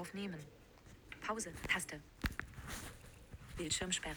Aufnehmen. 0.00 0.38
Pause. 1.26 1.50
Taste. 1.70 1.96
Bildschirmsperre. 3.58 4.16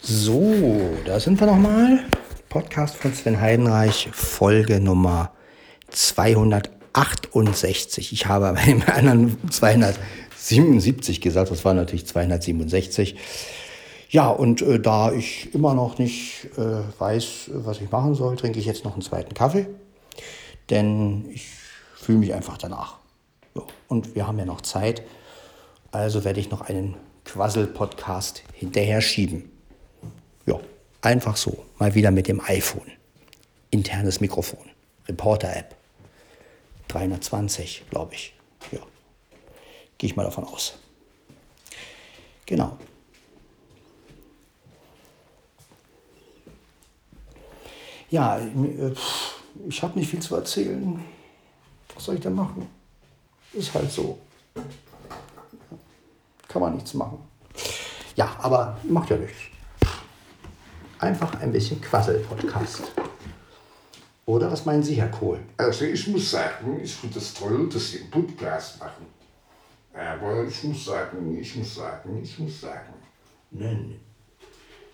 So, 0.00 0.96
da 1.04 1.20
sind 1.20 1.38
wir 1.38 1.46
nochmal. 1.46 2.06
Podcast 2.48 2.96
von 2.96 3.12
Sven 3.12 3.42
Heidenreich, 3.42 4.08
Folge 4.10 4.80
Nummer 4.80 5.34
268. 5.90 8.14
Ich 8.14 8.24
habe 8.24 8.54
bei 8.54 8.64
dem 8.64 8.82
anderen 8.88 9.36
277 9.50 11.20
gesagt, 11.20 11.50
das 11.50 11.66
war 11.66 11.74
natürlich 11.74 12.06
267. 12.06 13.16
Ja, 14.08 14.30
und 14.30 14.62
äh, 14.62 14.80
da 14.80 15.12
ich 15.12 15.54
immer 15.54 15.74
noch 15.74 15.98
nicht 15.98 16.46
äh, 16.56 16.84
weiß, 16.98 17.50
was 17.52 17.82
ich 17.82 17.90
machen 17.90 18.14
soll, 18.14 18.36
trinke 18.36 18.58
ich 18.58 18.64
jetzt 18.64 18.86
noch 18.86 18.94
einen 18.94 19.02
zweiten 19.02 19.34
Kaffee. 19.34 19.66
Denn 20.70 21.28
ich 21.30 21.50
fühle 21.96 22.16
mich 22.16 22.32
einfach 22.32 22.56
danach. 22.56 22.97
Und 23.88 24.14
wir 24.14 24.26
haben 24.26 24.38
ja 24.38 24.44
noch 24.44 24.60
Zeit. 24.60 25.02
Also 25.90 26.24
werde 26.24 26.40
ich 26.40 26.50
noch 26.50 26.60
einen 26.62 26.96
Quassel-Podcast 27.24 28.42
hinterher 28.52 29.00
schieben. 29.00 29.50
Ja, 30.46 30.60
einfach 31.00 31.36
so. 31.36 31.64
Mal 31.78 31.94
wieder 31.94 32.10
mit 32.10 32.28
dem 32.28 32.40
iPhone. 32.40 32.90
Internes 33.70 34.20
Mikrofon. 34.20 34.64
Reporter-App. 35.06 35.74
320, 36.88 37.84
glaube 37.90 38.14
ich. 38.14 38.34
Ja. 38.72 38.80
Gehe 39.98 40.10
ich 40.10 40.16
mal 40.16 40.24
davon 40.24 40.44
aus. 40.44 40.74
Genau. 42.46 42.78
Ja, 48.10 48.38
äh, 48.38 48.94
ich 49.68 49.82
habe 49.82 49.98
nicht 49.98 50.10
viel 50.10 50.20
zu 50.20 50.34
erzählen. 50.34 51.04
Was 51.94 52.04
soll 52.04 52.14
ich 52.14 52.20
denn 52.22 52.34
machen? 52.34 52.77
Ist 53.52 53.74
halt 53.74 53.90
so. 53.90 54.18
Kann 56.46 56.62
man 56.62 56.74
nichts 56.74 56.94
machen. 56.94 57.18
Ja, 58.16 58.36
aber 58.40 58.78
macht 58.84 59.10
ja 59.10 59.16
nichts. 59.16 59.38
Einfach 60.98 61.40
ein 61.40 61.52
bisschen 61.52 61.80
Quassel-Podcast. 61.80 62.82
Oder 64.26 64.50
was 64.50 64.66
meinen 64.66 64.82
Sie, 64.82 64.96
Herr 64.96 65.08
Kohl? 65.08 65.40
Also 65.56 65.84
ich 65.84 66.06
muss 66.08 66.30
sagen, 66.30 66.80
ich 66.82 66.94
finde 66.94 67.18
es 67.18 67.32
toll, 67.32 67.68
dass 67.68 67.90
Sie 67.90 68.00
einen 68.00 68.10
Podcast 68.10 68.78
machen. 68.78 69.06
Aber 69.94 70.44
ich 70.44 70.64
muss 70.64 70.84
sagen, 70.84 71.38
ich 71.38 71.56
muss 71.56 71.74
sagen, 71.74 72.22
ich 72.22 72.38
muss 72.38 72.60
sagen. 72.60 72.92
Nein. 73.50 73.98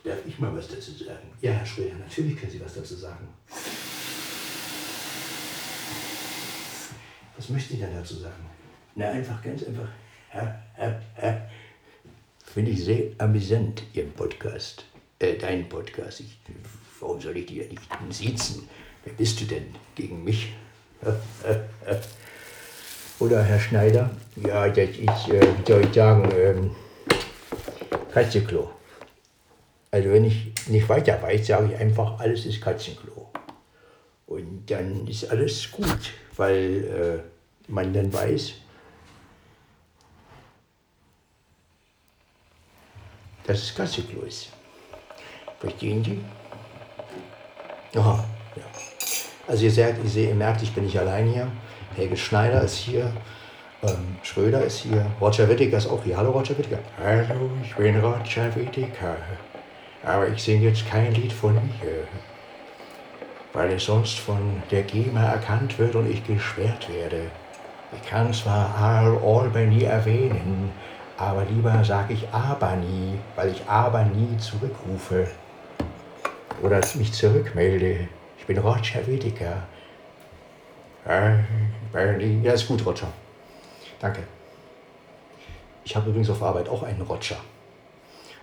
Darf 0.04 0.18
ich 0.26 0.38
mal 0.38 0.54
was 0.54 0.68
dazu 0.68 0.92
sagen? 0.92 1.30
Ja, 1.40 1.52
Herr 1.52 1.66
Schröder, 1.66 1.96
natürlich 1.96 2.36
können 2.38 2.52
Sie 2.52 2.60
was 2.60 2.74
dazu 2.74 2.94
sagen. 2.94 3.26
Was 7.36 7.48
möchten 7.48 7.74
Sie 7.74 7.80
denn 7.80 7.94
dazu 7.94 8.14
sagen? 8.14 8.46
Na, 8.94 9.10
einfach, 9.10 9.42
ganz 9.42 9.64
einfach. 9.64 9.88
Finde 12.44 12.70
ich 12.70 12.84
sehr 12.84 13.10
amüsant, 13.18 13.82
Ihren 13.92 14.12
Podcast. 14.12 14.84
Äh, 15.18 15.36
deinen 15.36 15.68
Podcast. 15.68 16.20
Ich, 16.20 16.38
warum 17.00 17.20
soll 17.20 17.36
ich 17.36 17.46
dir 17.46 17.66
nicht 17.68 17.82
siezen? 18.10 18.68
Wer 19.04 19.14
bist 19.14 19.40
du 19.40 19.44
denn 19.44 19.74
gegen 19.94 20.22
mich? 20.22 20.52
Oder 23.18 23.42
Herr 23.42 23.60
Schneider? 23.60 24.10
Ja, 24.36 24.68
das 24.68 24.90
ist, 24.90 25.28
äh, 25.28 25.40
wie 25.40 25.66
soll 25.66 25.84
ich 25.84 25.94
sagen, 25.94 26.30
ähm, 26.36 26.70
Katzenklo. 28.12 28.70
Also 29.90 30.10
wenn 30.10 30.24
ich 30.24 30.52
nicht 30.68 30.88
weiter 30.88 31.20
weiß, 31.20 31.46
sage 31.46 31.72
ich 31.72 31.80
einfach, 31.80 32.18
alles 32.18 32.46
ist 32.46 32.60
Katzenklo. 32.60 33.30
Und 34.26 34.70
dann 34.70 35.06
ist 35.06 35.30
alles 35.30 35.70
gut, 35.70 36.10
weil 36.36 37.22
äh, 37.68 37.70
man 37.70 37.92
dann 37.92 38.12
weiß, 38.12 38.54
dass 43.46 43.62
es 43.62 43.74
Katzenklo 43.74 44.22
ist. 44.22 44.50
Verstehen 45.60 46.02
Sie? 46.02 46.24
Aha, 47.98 48.24
ja. 48.56 48.62
Also 49.46 49.64
ihr, 49.64 49.70
seht, 49.70 49.96
ihr, 50.02 50.10
seht, 50.10 50.28
ihr 50.28 50.34
merkt, 50.34 50.62
ich 50.62 50.74
bin 50.74 50.84
nicht 50.84 50.98
allein 50.98 51.28
hier. 51.28 51.50
Helge 51.94 52.16
Schneider 52.16 52.62
ist 52.62 52.76
hier, 52.76 53.12
ähm, 53.82 54.16
Schröder 54.22 54.64
ist 54.64 54.78
hier, 54.78 55.06
Roger 55.20 55.48
Whittaker 55.48 55.76
ist 55.76 55.86
auch 55.86 56.02
hier. 56.02 56.16
Hallo 56.16 56.32
Roger 56.32 56.58
Whittaker. 56.58 56.82
Hallo, 56.98 57.50
ich 57.62 57.74
bin 57.76 58.00
Roger 58.00 58.54
Whittaker. 58.56 59.16
Aber 60.02 60.28
ich 60.28 60.42
singe 60.42 60.68
jetzt 60.68 60.86
kein 60.86 61.14
Lied 61.14 61.32
von 61.32 61.54
mir, 61.54 61.62
weil 63.54 63.70
es 63.70 63.84
sonst 63.84 64.18
von 64.18 64.62
der 64.70 64.82
GEMA 64.82 65.22
erkannt 65.22 65.78
wird 65.78 65.94
und 65.94 66.10
ich 66.10 66.26
gesperrt 66.26 66.92
werde. 66.92 67.30
Ich 67.92 68.08
kann 68.08 68.32
zwar 68.34 68.76
Al 68.76 69.16
Albany 69.24 69.84
erwähnen, 69.84 70.72
aber 71.16 71.44
lieber 71.44 71.84
sage 71.84 72.14
ich 72.14 72.28
aber 72.30 72.74
nie, 72.76 73.18
weil 73.36 73.52
ich 73.52 73.64
aber 73.68 74.04
nie 74.04 74.36
zurückrufe 74.38 75.28
oder 76.60 76.80
mich 76.96 77.12
zurückmelde. 77.12 78.08
Ich 78.38 78.44
bin 78.46 78.58
Roger 78.58 79.06
Whittaker. 79.06 79.62
Ja, 81.06 82.52
ist 82.52 82.66
gut, 82.66 82.84
Roger. 82.84 83.06
Danke. 84.00 84.24
Ich 85.84 85.94
habe 85.94 86.08
übrigens 86.08 86.30
auf 86.30 86.42
Arbeit 86.42 86.68
auch 86.68 86.82
einen 86.82 87.02
Roger. 87.02 87.36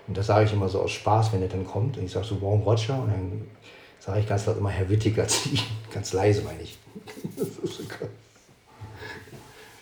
Und 0.07 0.15
das 0.15 0.27
sage 0.27 0.45
ich 0.45 0.53
immer 0.53 0.69
so 0.69 0.81
aus 0.81 0.91
Spaß, 0.91 1.33
wenn 1.33 1.41
er 1.41 1.49
dann 1.49 1.65
kommt. 1.65 1.97
Und 1.97 2.05
ich 2.05 2.11
sage 2.11 2.25
so, 2.25 2.41
warum 2.41 2.61
Roger? 2.61 2.93
Und 2.93 3.11
dann 3.11 3.47
sage 4.01 4.19
ich 4.19 4.27
ganz 4.27 4.45
laut 4.45 4.57
immer 4.57 4.69
Herr 4.69 4.89
Whittaker 4.89 5.27
zu 5.27 5.49
ihm. 5.49 5.59
Ganz 5.93 6.11
leise, 6.13 6.41
meine 6.41 6.63
ich. 6.63 6.77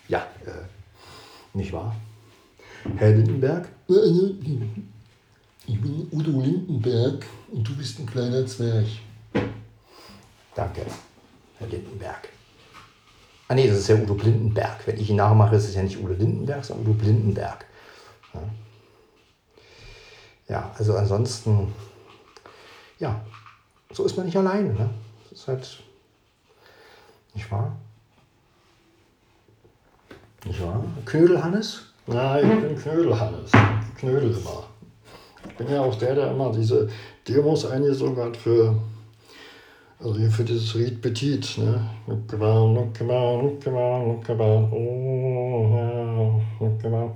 ja, 0.08 0.28
äh, 0.46 1.58
nicht 1.58 1.72
wahr? 1.72 1.96
Herr 2.98 3.12
Lindenberg? 3.12 3.70
Ich 5.68 5.82
bin 5.82 6.08
Udo 6.12 6.42
Lindenberg 6.42 7.26
und 7.52 7.68
du 7.68 7.76
bist 7.76 8.00
ein 8.00 8.06
kleiner 8.06 8.46
Zwerg. 8.46 8.86
Danke, 10.56 10.86
Herr 11.58 11.68
Lindenberg. 11.68 12.30
Ah 13.48 13.56
nee, 13.56 13.68
das 13.68 13.80
ist 13.80 13.88
ja 13.88 13.96
Udo 13.96 14.16
Blindenberg. 14.16 14.86
Wenn 14.86 15.00
ich 15.00 15.10
ihn 15.10 15.16
nachmache, 15.16 15.56
ist 15.56 15.70
es 15.70 15.76
ja 15.76 15.82
nicht 15.82 15.98
Udo 15.98 16.14
Lindenberg, 16.14 16.64
sondern 16.64 16.88
Udo 16.88 17.00
Blindenberg. 17.00 17.66
Ja, 18.34 18.42
ja 20.50 20.76
also 20.78 20.96
ansonsten, 20.96 21.74
ja, 23.00 23.22
so 23.92 24.06
ist 24.06 24.16
man 24.16 24.26
nicht 24.26 24.38
alleine. 24.38 24.74
Ne? 24.74 24.90
Das 25.30 25.40
ist 25.40 25.48
halt, 25.48 25.84
nicht 27.34 27.52
wahr? 27.52 27.76
Nicht 30.46 30.62
wahr? 30.62 30.84
Knödel 31.06 31.44
Hannes? 31.44 31.82
Ja, 32.08 32.40
ich 32.40 32.48
bin 32.48 32.78
Knödel 32.78 33.20
Hannes. 33.20 33.52
Knödel 33.98 34.32
immer. 34.32 34.64
Ich 35.48 35.56
bin 35.56 35.70
ja 35.70 35.82
auch 35.82 35.96
der, 35.96 36.16
der 36.16 36.32
immer 36.32 36.52
diese 36.52 36.90
Demos 37.28 37.66
eingesungen 37.66 38.18
hat 38.18 38.38
für, 38.38 38.76
also 40.00 40.16
hier 40.16 40.32
für 40.32 40.44
dieses 40.44 40.74
Ried 40.76 41.02
Petit, 41.02 41.58
ne? 41.58 41.90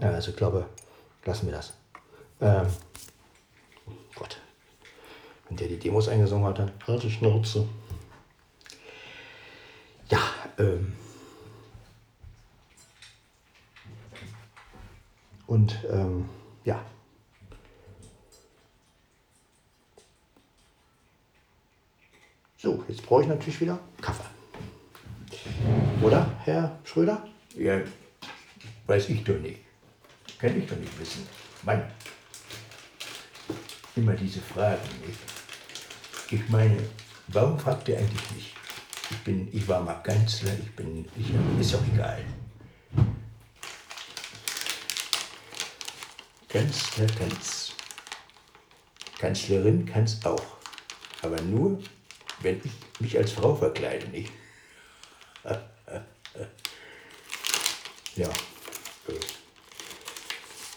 Ja, 0.02 0.10
also 0.10 0.32
ich 0.32 0.38
glaube, 0.38 0.66
lassen 1.26 1.48
wir 1.48 1.54
das. 1.54 1.74
Ähm. 2.42 2.68
Wenn 5.54 5.58
der 5.58 5.68
die 5.68 5.78
Demos 5.78 6.08
eingesungen 6.08 6.48
hat, 6.48 6.58
dann. 6.58 6.72
Halt 6.88 7.04
die 7.04 7.12
Schnauze. 7.12 7.68
Ja, 10.10 10.20
ähm. 10.58 10.94
Und 15.46 15.78
ähm, 15.92 16.28
ja. 16.66 16.84
So, 22.58 22.84
jetzt 22.88 23.06
brauche 23.06 23.22
ich 23.22 23.28
natürlich 23.28 23.62
wieder 23.62 23.78
Kaffee. 24.02 24.24
Oder, 26.02 26.32
Herr 26.46 26.80
Schröder? 26.84 27.28
Ja, 27.56 27.80
weiß 28.88 29.10
ich 29.10 29.24
doch 29.24 29.38
nicht. 29.38 29.60
Kann 30.40 30.58
ich 30.58 30.68
doch 30.68 30.78
nicht 30.78 31.00
wissen. 31.00 31.28
Mann, 31.62 31.84
immer 33.96 34.14
diese 34.14 34.42
Fragen. 34.42 34.82
Nicht? 35.06 35.33
Ich 36.34 36.50
meine, 36.50 36.78
warum 37.28 37.60
fragt 37.60 37.88
ihr 37.90 38.00
eigentlich 38.00 38.32
nicht? 38.32 38.56
Ich 39.12 39.18
bin, 39.18 39.48
ich 39.56 39.68
war 39.68 39.82
mal 39.82 40.02
Kanzler, 40.02 40.52
ich 40.60 40.76
bin, 40.76 41.08
ich, 41.16 41.30
ist 41.60 41.76
auch 41.76 41.84
egal. 41.94 42.26
Kanzler 46.50 47.06
kann's. 47.20 47.74
Kanzlerin 49.20 49.86
kann's 49.86 50.26
auch. 50.26 50.58
Aber 51.22 51.40
nur, 51.42 51.80
wenn 52.42 52.60
ich 52.64 52.72
mich 53.00 53.16
als 53.16 53.34
Frau 53.34 53.56
verkleide, 53.56 54.08
nicht? 54.08 54.32
Ja. 58.16 58.30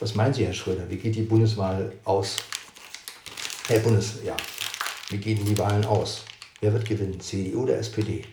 Was 0.00 0.14
meinen 0.14 0.32
Sie, 0.32 0.46
Herr 0.46 0.54
Schröder? 0.54 0.88
Wie 0.88 0.96
geht 0.96 1.14
die 1.14 1.22
Bundeswahl 1.22 1.92
aus? 2.04 2.38
Herr 3.68 3.80
Bundes, 3.80 4.20
ja. 4.24 4.34
Wie 5.08 5.18
gehen 5.18 5.44
die 5.44 5.58
Wahlen 5.58 5.84
aus? 5.84 6.24
Wer 6.60 6.72
wird 6.72 6.88
gewinnen? 6.88 7.20
CDU 7.20 7.62
oder 7.62 7.78
SPD? 7.78 8.24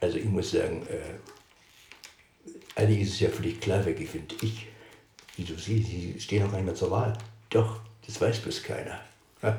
Also 0.00 0.18
ich 0.18 0.24
muss 0.24 0.50
sagen, 0.50 0.86
äh, 0.86 1.18
Eigentlich 2.76 3.02
ist 3.02 3.14
es 3.14 3.20
ja 3.20 3.28
völlig 3.28 3.60
klar, 3.60 3.84
wer 3.84 3.94
gewinnt. 3.94 4.34
Ich. 4.42 4.66
Wie 5.36 5.44
du 5.44 5.56
siehst, 5.56 5.90
sie 5.90 6.16
stehen 6.18 6.44
noch 6.44 6.52
einmal 6.52 6.74
zur 6.74 6.90
Wahl. 6.90 7.16
Doch, 7.50 7.80
das 8.06 8.20
weiß 8.20 8.40
bloß 8.40 8.62
keiner. 8.62 9.00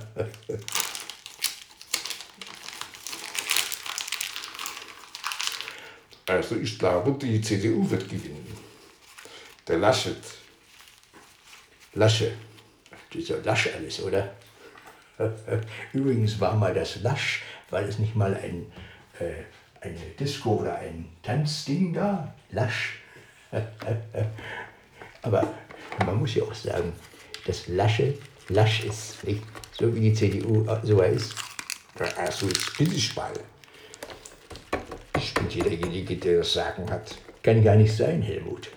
Also 6.27 6.55
ich 6.55 6.79
glaube, 6.79 7.15
die 7.23 7.39
CDU 7.39 7.87
wird 7.87 8.09
gewinnen. 8.09 8.57
Der 9.67 9.77
Laschet. 9.77 10.17
Lasche. 11.93 12.31
Das 13.11 13.21
ist 13.21 13.29
ja 13.29 13.35
Lasch 13.43 13.67
alles, 13.67 14.01
oder? 14.01 14.33
Übrigens 15.93 16.39
war 16.39 16.55
mal 16.55 16.73
das 16.73 17.01
Lasch, 17.01 17.43
weil 17.69 17.85
es 17.85 17.99
nicht 17.99 18.15
mal 18.15 18.35
ein, 18.35 18.65
äh, 19.19 19.43
eine 19.85 19.99
Disco 20.19 20.55
oder 20.55 20.75
ein 20.77 21.09
Tanzding 21.23 21.93
da. 21.93 22.33
Lasch. 22.51 22.99
Aber 25.21 25.53
man 26.05 26.19
muss 26.19 26.35
ja 26.35 26.43
auch 26.43 26.53
sagen, 26.53 26.93
dass 27.45 27.67
Lasche 27.67 28.15
Lasch 28.49 28.83
ist. 28.83 29.23
Nicht? 29.23 29.43
So 29.79 29.93
wie 29.95 30.01
die 30.01 30.13
CDU 30.13 30.65
so 30.83 31.01
ist. 31.01 31.35
Also 32.17 32.47
jetzt 32.47 32.77
bin 32.77 32.91
ich 32.91 33.15
mal. 33.15 33.33
Ich 35.17 35.33
bin 35.33 35.49
derjenige, 35.49 36.17
der 36.17 36.39
das 36.39 36.53
Sagen 36.53 36.89
hat. 36.91 37.15
Kann 37.41 37.63
gar 37.63 37.75
nicht 37.75 37.95
sein, 37.95 38.21
Helmut. 38.21 38.69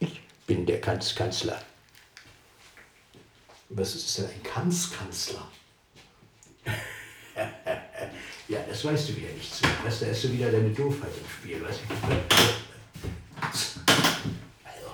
Ich 0.00 0.20
bin 0.46 0.66
der 0.66 0.80
Kanz 0.80 1.14
Kanzler. 1.14 1.60
Was 3.68 3.94
ist 3.94 4.18
denn 4.18 4.26
ein 4.26 4.42
Kanzkanzler? 4.42 5.48
Ja, 8.48 8.60
das 8.68 8.84
weißt 8.84 9.08
du 9.08 9.16
wieder 9.16 9.32
nicht 9.32 9.52
so. 9.52 9.66
Weißt, 9.84 10.02
da 10.02 10.06
ist 10.06 10.22
so 10.22 10.32
wieder 10.32 10.50
deine 10.52 10.70
Doofheit 10.70 11.10
im 11.20 11.28
Spiel. 11.28 11.60
Weißt 11.64 11.80
du? 11.80 11.94
Also, 13.42 14.90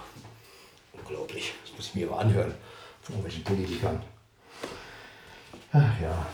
unglaublich. 0.94 1.52
Das 1.62 1.76
muss 1.76 1.88
ich 1.88 1.94
mir 1.94 2.08
aber 2.08 2.20
anhören 2.20 2.54
von 3.02 3.14
irgendwelchen 3.14 3.44
Politikern. 3.44 4.02
Ach 5.72 6.00
ja. 6.00 6.26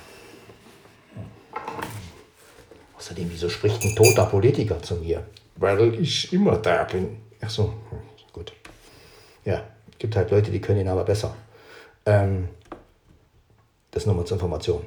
Außerdem, 2.96 3.28
wieso 3.32 3.48
spricht 3.48 3.82
ein 3.82 3.96
toter 3.96 4.26
Politiker 4.26 4.80
zu 4.80 4.94
mir? 4.96 5.26
Weil 5.56 5.94
ich 6.00 6.32
immer 6.32 6.56
da 6.56 6.84
bin. 6.84 7.20
Ach 7.40 7.50
so, 7.50 7.74
hm, 7.90 7.98
gut. 8.32 8.52
Ja, 9.44 9.64
gibt 9.98 10.14
halt 10.14 10.30
Leute, 10.30 10.52
die 10.52 10.60
können 10.60 10.80
ihn 10.80 10.88
aber 10.88 11.04
besser. 11.04 11.34
Ähm, 12.08 12.48
das 13.90 14.06
nochmal 14.06 14.24
zur 14.24 14.36
Information. 14.38 14.82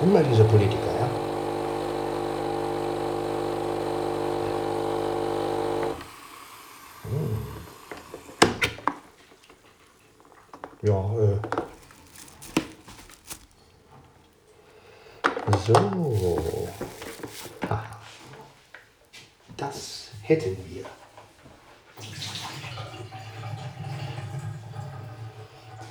Und 0.00 0.12
mal 0.12 0.22
diese 0.22 0.44
Politiker, 0.44 0.78
ja. 1.00 1.24
Ja, 10.84 10.92
äh. 11.18 11.38
So. 15.52 16.68
Das 19.56 20.10
hätten 20.22 20.56
wir. 20.68 20.84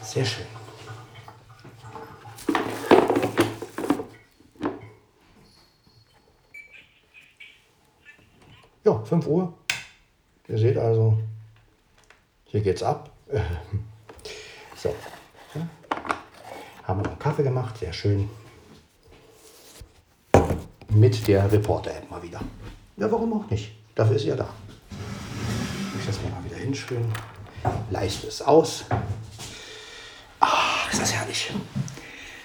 Sehr 0.02 0.26
schön. 0.26 0.46
Ja, 8.84 9.00
5 9.04 9.28
Uhr. 9.28 9.54
Ihr 10.48 10.58
seht 10.58 10.78
also, 10.78 11.18
hier 12.46 12.62
geht's 12.62 12.84
ab. 12.84 13.10
So. 14.76 14.94
Haben 16.84 17.02
wir 17.02 17.10
noch 17.10 17.20
Kaffee 17.20 17.44
gemacht, 17.44 17.78
sehr 17.78 17.94
schön. 17.94 18.30
Mit 20.96 21.28
der 21.28 21.52
Reporter-App 21.52 22.10
mal 22.12 22.22
wieder. 22.22 22.40
Ja, 22.98 23.12
warum 23.12 23.34
auch 23.34 23.50
nicht? 23.50 23.72
Dafür 23.96 24.16
ist 24.16 24.24
sie 24.24 24.30
ja 24.30 24.36
da. 24.36 24.50
Ich 26.00 26.06
das 26.06 26.18
mal 26.22 26.44
wieder 26.46 26.58
hinschön. 26.58 27.06
Leiste 27.90 28.28
es 28.28 28.42
aus. 28.42 28.86
Ah, 30.40 30.88
ist 30.92 31.02
das 31.02 31.14
herrlich. 31.14 31.52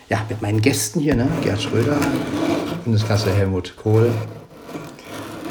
Ja, 0.08 0.24
mit 0.28 0.40
meinen 0.40 0.62
Gästen 0.62 1.00
hier, 1.00 1.14
ne? 1.14 1.28
Gerd 1.42 1.60
Schröder, 1.60 1.98
Bundeskanzler 2.84 3.34
Helmut 3.34 3.76
Kohl, 3.76 4.10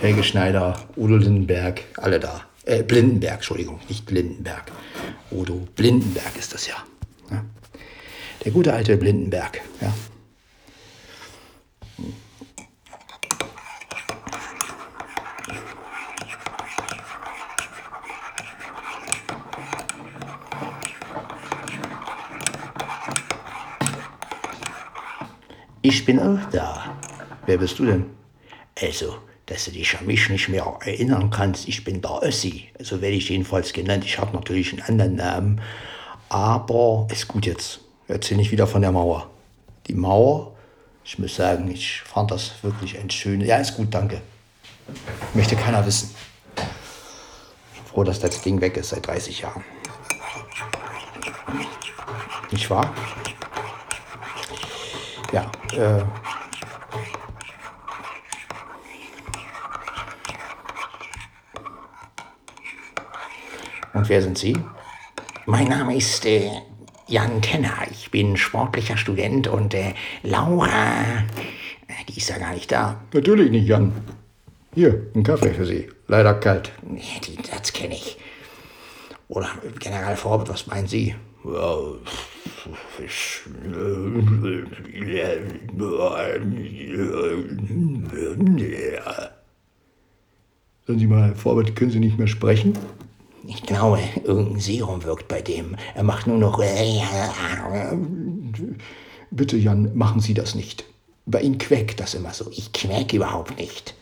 Helge 0.02 0.24
Schneider, 0.24 0.80
Udo 0.96 1.18
Lindenberg, 1.18 1.84
alle 1.98 2.20
da. 2.20 2.42
Äh, 2.66 2.82
Blindenberg, 2.82 3.36
Entschuldigung, 3.36 3.80
nicht 3.88 4.10
Lindenberg. 4.10 4.72
Udo 5.30 5.68
Blindenberg 5.76 6.36
ist 6.38 6.54
das 6.54 6.66
ja. 6.68 6.76
ja. 7.30 7.44
Der 8.44 8.52
gute 8.52 8.74
alte 8.74 8.98
Blindenberg, 8.98 9.62
ja. 9.82 9.94
Ich 25.90 25.97
bin 26.08 26.20
auch 26.22 26.50
da. 26.52 26.96
Wer 27.46 27.58
bist 27.58 27.78
du 27.80 27.86
denn? 27.86 28.06
Also, 28.82 29.18
dass 29.46 29.66
du 29.66 29.72
dich 29.72 30.00
an 30.00 30.06
mich 30.06 30.30
nicht 30.30 30.48
mehr 30.48 30.64
erinnern 30.86 31.30
kannst, 31.30 31.68
ich 31.68 31.84
bin 31.84 32.02
der 32.02 32.24
Ossi. 32.24 32.70
So 32.80 33.02
werde 33.02 33.18
ich 33.18 33.30
jedenfalls 33.30 33.74
genannt. 33.74 34.06
Ich 34.06 34.18
habe 34.18 34.34
natürlich 34.34 34.72
einen 34.72 34.84
anderen 34.84 35.16
Namen. 35.16 35.62
Aber 36.30 37.08
ist 37.12 37.28
gut 37.28 37.46
jetzt. 37.46 37.82
Erzähl 38.08 38.38
nicht 38.38 38.52
wieder 38.52 38.68
von 38.68 38.82
der 38.82 38.94
Mauer. 38.94 39.30
Die 39.88 39.94
Mauer, 39.94 40.56
ich 41.04 41.20
muss 41.20 41.36
sagen, 41.36 41.70
ich 41.70 42.02
fand 42.02 42.32
das 42.32 42.54
wirklich 42.64 42.98
ein 42.98 43.10
schönes. 43.10 43.48
Ja, 43.48 43.58
ist 43.58 43.76
gut, 43.76 43.94
danke. 43.94 44.22
Möchte 45.34 45.58
keiner 45.58 45.86
wissen. 45.86 46.16
Ich 46.56 47.82
bin 47.82 47.90
froh, 47.92 48.04
dass 48.06 48.22
das 48.22 48.42
Ding 48.42 48.62
weg 48.62 48.78
ist 48.78 48.90
seit 48.90 49.06
30 49.06 49.42
Jahren. 49.42 49.64
Nicht 52.50 52.70
wahr? 52.70 52.94
Ja, 55.34 55.52
äh, 55.74 56.04
Und 63.98 64.10
wer 64.10 64.22
sind 64.22 64.38
Sie? 64.38 64.56
Mein 65.48 65.70
Name 65.70 65.96
ist 65.98 66.24
äh, 66.28 66.52
Jan 67.08 67.42
Tenner. 67.42 67.74
Ich 67.90 68.12
bin 68.12 68.38
sportlicher 68.38 68.96
Student 68.96 69.48
und 69.48 69.74
äh, 69.74 69.96
Laura, 70.22 70.92
äh, 71.88 72.06
die 72.08 72.18
ist 72.18 72.30
ja 72.30 72.38
gar 72.38 72.54
nicht 72.54 72.72
da. 72.72 73.02
Natürlich 73.12 73.50
nicht, 73.50 73.68
Jan. 73.68 73.92
Hier, 74.76 75.08
ein 75.16 75.24
Kaffee 75.24 75.52
für 75.52 75.66
Sie. 75.66 75.90
Leider 76.08 76.36
kalt. 76.36 76.72
Nee, 76.84 77.20
den 77.28 77.44
Satz 77.44 77.74
kenne 77.74 77.96
ich. 77.96 78.20
Oder 79.30 79.50
General 79.80 80.16
Forbes, 80.16 80.50
was 80.50 80.68
meinen 80.68 80.88
Sie? 80.88 81.16
Ja, 81.44 81.78
Sagen 90.86 91.00
Sie 91.00 91.08
mal, 91.08 91.36
Forbes, 91.36 91.76
können 91.76 91.92
Sie 91.92 92.00
nicht 92.00 92.18
mehr 92.18 92.28
sprechen? 92.28 92.78
Ich 93.46 93.64
glaube, 93.64 94.00
irgendein 94.24 94.60
Serum 94.60 95.04
wirkt 95.04 95.28
bei 95.28 95.42
dem. 95.42 95.76
Er 95.96 96.04
macht 96.04 96.28
nur 96.28 96.38
noch. 96.38 96.62
Bitte, 99.32 99.58
Jan, 99.58 99.96
machen 99.96 100.22
Sie 100.22 100.34
das 100.34 100.56
nicht. 100.56 100.86
Bei 101.26 101.42
Ihnen 101.42 101.58
quäkt 101.58 102.00
das 102.00 102.14
immer 102.14 102.34
so. 102.34 102.50
Ich 102.52 102.72
quäk 102.74 103.14
überhaupt 103.14 103.58
nicht. 103.58 103.96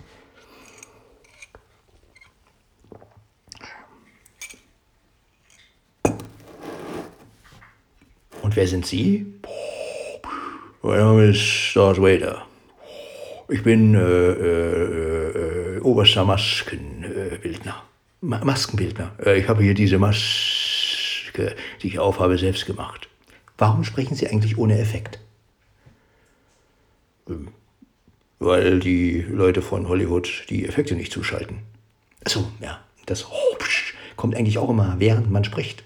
Wer 8.56 8.68
sind 8.70 8.86
Sie? 8.86 9.26
Mein 10.82 11.00
Name 11.00 11.26
ist 11.26 11.76
Darth 11.76 12.02
Vader. 12.02 12.48
Ich 13.50 13.62
bin 13.64 13.94
äh, 13.94 14.00
äh, 14.00 15.76
äh, 15.76 15.80
oberster 15.82 16.24
Maskenbildner. 16.24 17.84
Ma 18.22 18.46
Maskenbildner. 18.46 19.12
Äh, 19.26 19.40
ich 19.40 19.50
habe 19.50 19.62
hier 19.62 19.74
diese 19.74 19.98
Maske, 19.98 21.54
die 21.82 21.88
ich 21.88 22.00
aufhabe, 22.00 22.38
selbst 22.38 22.66
gemacht. 22.66 23.10
Warum 23.58 23.84
sprechen 23.84 24.16
Sie 24.16 24.26
eigentlich 24.26 24.58
ohne 24.58 24.80
Effekt? 24.80 25.20
Ähm, 27.28 27.50
weil 28.40 28.80
die 28.80 29.20
Leute 29.22 29.62
von 29.62 29.90
Hollywood 29.90 30.46
die 30.50 30.66
Effekte 30.66 30.96
nicht 30.96 31.12
zuschalten. 31.12 31.58
Achso, 32.24 32.48
ja, 32.62 32.80
das 33.06 33.28
kommt 34.16 34.34
eigentlich 34.34 34.60
auch 34.60 34.70
immer, 34.70 34.96
während 35.00 35.30
man 35.30 35.44
spricht. 35.44 35.84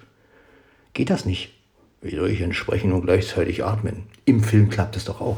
Geht 0.94 1.10
das 1.10 1.26
nicht? 1.26 1.59
Wie 2.02 2.16
soll 2.16 2.30
ich 2.30 2.40
denn 2.40 2.54
sprechen 2.54 2.94
und 2.94 3.02
gleichzeitig 3.02 3.64
atmen? 3.64 4.04
Im 4.26 4.42
Film 4.44 4.70
klappt 4.70 4.96
es 4.96 5.06
doch 5.06 5.20
auch. 5.20 5.38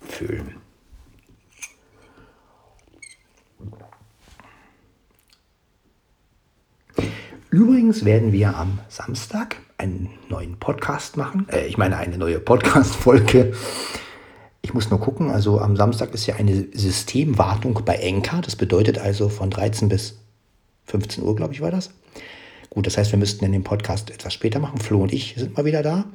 Film. 0.00 0.48
Übrigens 7.50 8.04
werden 8.04 8.32
wir 8.32 8.56
am 8.56 8.80
Samstag 8.88 9.56
einen 9.78 10.10
neuen 10.28 10.58
Podcast 10.58 11.16
machen. 11.16 11.46
Äh, 11.52 11.66
ich 11.66 11.78
meine, 11.78 11.98
eine 11.98 12.18
neue 12.18 12.40
Podcast-Folge. 12.40 13.54
Ich 14.60 14.74
muss 14.74 14.90
nur 14.90 14.98
gucken, 14.98 15.30
also 15.30 15.60
am 15.60 15.76
Samstag 15.76 16.14
ist 16.14 16.26
ja 16.26 16.34
eine 16.34 16.66
Systemwartung 16.72 17.80
bei 17.84 17.94
Enka. 17.94 18.40
Das 18.40 18.56
bedeutet 18.56 18.98
also 18.98 19.28
von 19.28 19.50
13 19.50 19.88
bis 19.88 20.18
15 20.86 21.22
Uhr, 21.22 21.36
glaube 21.36 21.54
ich, 21.54 21.60
war 21.60 21.70
das. 21.70 21.90
Gut, 22.74 22.88
das 22.88 22.98
heißt, 22.98 23.12
wir 23.12 23.18
müssten 23.18 23.50
den 23.50 23.62
Podcast 23.62 24.10
etwas 24.10 24.34
später 24.34 24.58
machen. 24.58 24.78
Flo 24.78 25.02
und 25.02 25.12
ich 25.12 25.34
sind 25.36 25.56
mal 25.56 25.64
wieder 25.64 25.82
da. 25.82 26.06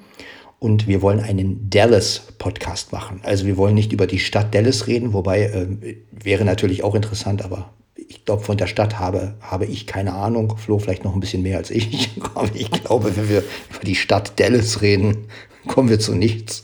Und 0.60 0.88
wir 0.88 1.02
wollen 1.02 1.22
einen 1.22 1.70
Dallas-Podcast 1.70 2.92
machen. 2.92 3.22
Also 3.24 3.46
wir 3.46 3.56
wollen 3.56 3.76
nicht 3.76 3.94
über 3.94 4.08
die 4.08 4.20
Stadt 4.20 4.54
Dallas 4.54 4.88
reden, 4.88 5.14
wobei 5.14 5.44
äh, 5.44 5.96
wäre 6.12 6.44
natürlich 6.44 6.84
auch 6.84 6.96
interessant, 6.96 7.46
aber 7.46 7.70
ich 7.96 8.26
glaube, 8.26 8.44
von 8.44 8.58
der 8.58 8.68
Stadt 8.68 9.00
habe, 9.00 9.36
habe 9.40 9.66
ich 9.66 9.88
keine 9.88 10.14
Ahnung. 10.14 10.58
Flo 10.58 10.80
vielleicht 10.80 11.06
noch 11.06 11.14
ein 11.14 11.22
bisschen 11.22 11.44
mehr 11.44 11.58
als 11.58 11.70
ich. 11.70 12.10
Aber 12.36 12.50
ich 12.54 12.72
glaube, 12.72 13.16
wenn 13.16 13.30
wir 13.30 13.44
über 13.70 13.86
die 13.86 13.96
Stadt 13.96 14.40
Dallas 14.40 14.82
reden, 14.82 15.28
kommen 15.68 15.90
wir 15.90 16.00
zu 16.00 16.16
nichts. 16.16 16.64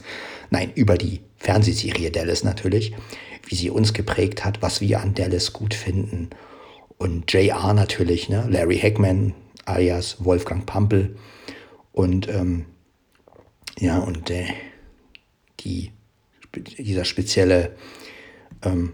Nein, 0.49 0.71
über 0.75 0.97
die 0.97 1.21
Fernsehserie 1.37 2.09
Dallas 2.09 2.43
natürlich, 2.43 2.93
wie 3.47 3.55
sie 3.55 3.69
uns 3.69 3.93
geprägt 3.93 4.43
hat, 4.43 4.61
was 4.61 4.81
wir 4.81 5.01
an 5.01 5.13
Dallas 5.13 5.53
gut 5.53 5.73
finden. 5.73 6.29
Und 6.97 7.31
JR 7.31 7.73
natürlich, 7.73 8.29
ne? 8.29 8.47
Larry 8.49 8.79
Hackman 8.79 9.33
alias 9.65 10.23
Wolfgang 10.23 10.65
Pampel. 10.65 11.17
Und 11.91 12.27
ähm, 12.29 12.65
ja, 13.79 13.99
und 13.99 14.29
äh, 14.29 14.47
die, 15.61 15.91
dieser 16.77 17.05
spezielle 17.05 17.75
ähm, 18.63 18.93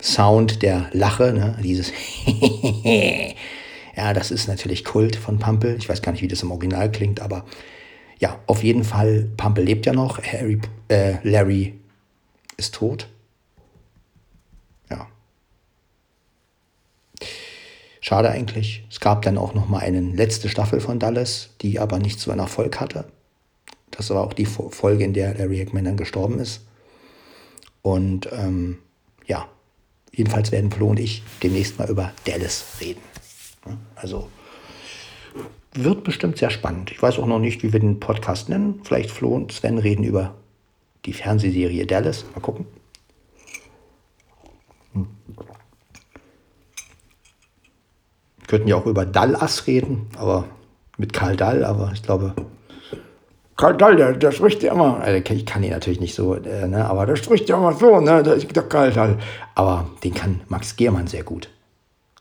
Sound 0.00 0.62
der 0.62 0.88
Lache, 0.92 1.32
ne? 1.32 1.58
dieses 1.62 1.92
ja, 3.96 4.12
das 4.14 4.30
ist 4.30 4.48
natürlich 4.48 4.84
Kult 4.84 5.16
von 5.16 5.38
Pampel. 5.38 5.76
Ich 5.78 5.88
weiß 5.88 6.02
gar 6.02 6.12
nicht, 6.12 6.22
wie 6.22 6.28
das 6.28 6.42
im 6.42 6.50
Original 6.50 6.90
klingt, 6.90 7.20
aber 7.20 7.44
ja, 8.18 8.38
auf 8.46 8.62
jeden 8.62 8.84
Fall, 8.84 9.30
Pampel 9.36 9.64
lebt 9.64 9.86
ja 9.86 9.92
noch, 9.92 10.22
Harry, 10.22 10.60
äh, 10.88 11.14
Larry 11.22 11.74
ist 12.56 12.74
tot. 12.74 13.08
Schade 18.10 18.30
eigentlich. 18.30 18.84
Es 18.90 19.00
gab 19.00 19.22
dann 19.22 19.38
auch 19.38 19.54
noch 19.54 19.68
mal 19.68 19.78
eine 19.78 20.00
letzte 20.00 20.48
Staffel 20.48 20.80
von 20.80 20.98
Dallas, 20.98 21.50
die 21.60 21.78
aber 21.78 21.98
nicht 21.98 22.20
so 22.20 22.30
einen 22.30 22.40
Erfolg 22.40 22.80
hatte. 22.80 23.06
Das 23.92 24.10
war 24.10 24.22
auch 24.22 24.32
die 24.32 24.46
Folge, 24.46 25.04
in 25.04 25.14
der 25.14 25.34
Larry 25.34 25.58
Hackman 25.58 25.84
dann 25.84 25.96
gestorben 25.96 26.38
ist. 26.38 26.66
Und 27.82 28.28
ähm, 28.32 28.78
ja, 29.26 29.48
Jedenfalls 30.12 30.50
werden 30.52 30.70
Flo 30.70 30.88
und 30.88 31.00
ich 31.00 31.22
demnächst 31.42 31.78
mal 31.78 31.88
über 31.88 32.12
Dallas 32.24 32.64
reden. 32.80 33.00
Also 33.94 34.28
wird 35.72 36.02
bestimmt 36.02 36.38
sehr 36.38 36.50
spannend. 36.50 36.90
Ich 36.90 37.00
weiß 37.00 37.18
auch 37.18 37.26
noch 37.26 37.38
nicht, 37.38 37.62
wie 37.62 37.72
wir 37.72 37.80
den 37.80 38.00
Podcast 38.00 38.48
nennen. 38.48 38.80
Vielleicht 38.82 39.10
Flo 39.10 39.28
und 39.28 39.52
Sven 39.52 39.78
reden 39.78 40.02
über 40.04 40.34
die 41.04 41.12
Fernsehserie 41.12 41.86
Dallas. 41.86 42.24
Mal 42.34 42.40
gucken. 42.40 42.66
Könnten 48.50 48.66
ja 48.66 48.74
auch 48.74 48.86
über 48.86 49.06
Dallas 49.06 49.68
reden, 49.68 50.08
aber 50.18 50.44
mit 50.98 51.12
Karl 51.12 51.36
Dall, 51.36 51.64
aber 51.64 51.92
ich 51.94 52.02
glaube, 52.02 52.34
Karl 53.56 53.76
Dall, 53.76 53.94
der, 53.94 54.14
der 54.14 54.32
spricht 54.32 54.60
ja 54.64 54.72
immer, 54.72 54.98
also 54.98 55.22
ich 55.24 55.46
kann 55.46 55.62
ihn 55.62 55.70
natürlich 55.70 56.00
nicht 56.00 56.16
so, 56.16 56.34
äh, 56.34 56.66
ne, 56.66 56.84
aber 56.84 57.06
der 57.06 57.14
spricht 57.14 57.48
ja 57.48 57.58
immer 57.58 57.74
so, 57.74 58.00
ne, 58.00 58.24
der, 58.24 58.38
der 58.38 58.62
Karl 58.64 58.90
Dall. 58.90 59.18
Aber 59.54 59.88
den 60.02 60.14
kann 60.14 60.40
Max 60.48 60.74
Gehmann 60.74 61.06
sehr 61.06 61.22
gut. 61.22 61.48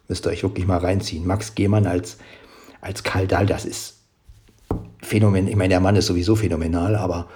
Müsst 0.07 0.27
ihr 0.27 0.29
euch 0.29 0.43
wirklich 0.43 0.67
mal 0.67 0.77
reinziehen. 0.77 1.25
Max 1.25 1.55
Gehmann 1.55 1.88
als, 1.88 2.19
als 2.79 3.01
Karl 3.01 3.25
Dall, 3.25 3.48
das 3.48 3.65
ist 3.65 3.95
phänomenal. 5.01 5.50
Ich 5.50 5.55
meine, 5.55 5.69
der 5.69 5.79
Mann 5.79 5.95
ist 5.95 6.05
sowieso 6.05 6.36
phänomenal, 6.36 6.95
aber 6.95 7.27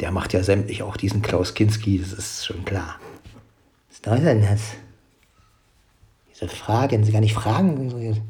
der 0.00 0.10
macht 0.10 0.32
ja 0.32 0.42
sämtlich 0.42 0.82
auch 0.82 0.96
diesen 0.96 1.22
Klaus 1.22 1.54
Kinski, 1.54 2.00
das 2.00 2.12
ist 2.14 2.46
schon 2.46 2.64
klar. 2.64 2.96
Was 4.02 4.18
ist 4.18 4.26
denn 4.26 4.42
das? 4.42 4.60
Diese 6.32 6.48
Fragen, 6.48 7.04
sie 7.04 7.12
gar 7.12 7.20
nicht 7.20 7.34
fragen. 7.34 8.22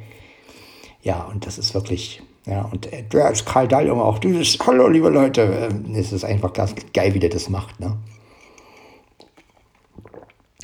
Ja, 1.02 1.22
und 1.24 1.46
das 1.46 1.58
ist 1.58 1.74
wirklich, 1.74 2.22
ja, 2.46 2.62
und 2.62 2.88
der 3.12 3.30
ist 3.30 3.46
Karl 3.46 3.68
Dahl 3.68 3.86
immer 3.86 4.04
auch 4.04 4.18
dieses, 4.18 4.58
hallo 4.66 4.88
liebe 4.88 5.08
Leute, 5.08 5.42
ähm, 5.42 5.94
es 5.94 6.12
ist 6.12 6.24
einfach 6.24 6.52
ganz 6.52 6.74
geil, 6.92 7.14
wie 7.14 7.20
der 7.20 7.30
das 7.30 7.48
macht, 7.48 7.80
ne? 7.80 7.96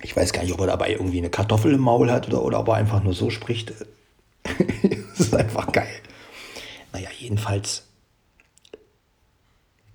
Ich 0.02 0.14
weiß 0.14 0.32
gar 0.32 0.42
nicht, 0.42 0.52
ob 0.52 0.60
er 0.60 0.66
dabei 0.66 0.92
irgendwie 0.92 1.18
eine 1.18 1.30
Kartoffel 1.30 1.72
im 1.72 1.80
Maul 1.80 2.10
hat 2.10 2.28
oder, 2.28 2.42
oder 2.42 2.60
ob 2.60 2.68
er 2.68 2.74
einfach 2.74 3.02
nur 3.02 3.14
so 3.14 3.30
spricht. 3.30 3.72
das 4.44 5.20
ist 5.20 5.34
einfach 5.34 5.72
geil. 5.72 6.00
Naja, 6.92 7.08
jedenfalls 7.18 7.84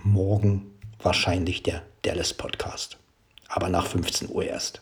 morgen 0.04 0.72
wahrscheinlich 1.02 1.64
der 1.64 1.84
Dallas 2.02 2.34
Podcast. 2.34 2.98
Aber 3.48 3.70
nach 3.70 3.86
15 3.88 4.30
Uhr 4.30 4.44
erst. 4.44 4.82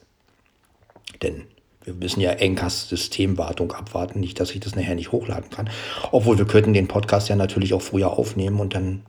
Denn 1.22 1.48
wir 1.90 1.96
müssen 1.96 2.22
ja 2.22 2.32
Enkers 2.32 2.88
Systemwartung 2.88 3.72
abwarten, 3.72 4.20
nicht, 4.20 4.40
dass 4.40 4.52
ich 4.52 4.60
das 4.60 4.76
nachher 4.76 4.94
nicht 4.94 5.12
hochladen 5.12 5.50
kann. 5.50 5.70
Obwohl 6.12 6.38
wir 6.38 6.46
könnten 6.46 6.74
den 6.74 6.88
Podcast 6.88 7.30
ja 7.30 7.36
natürlich 7.36 7.74
auch 7.74 7.82
früher 7.82 8.12
aufnehmen 8.12 8.60
und 8.60 8.76
dann 8.76 9.02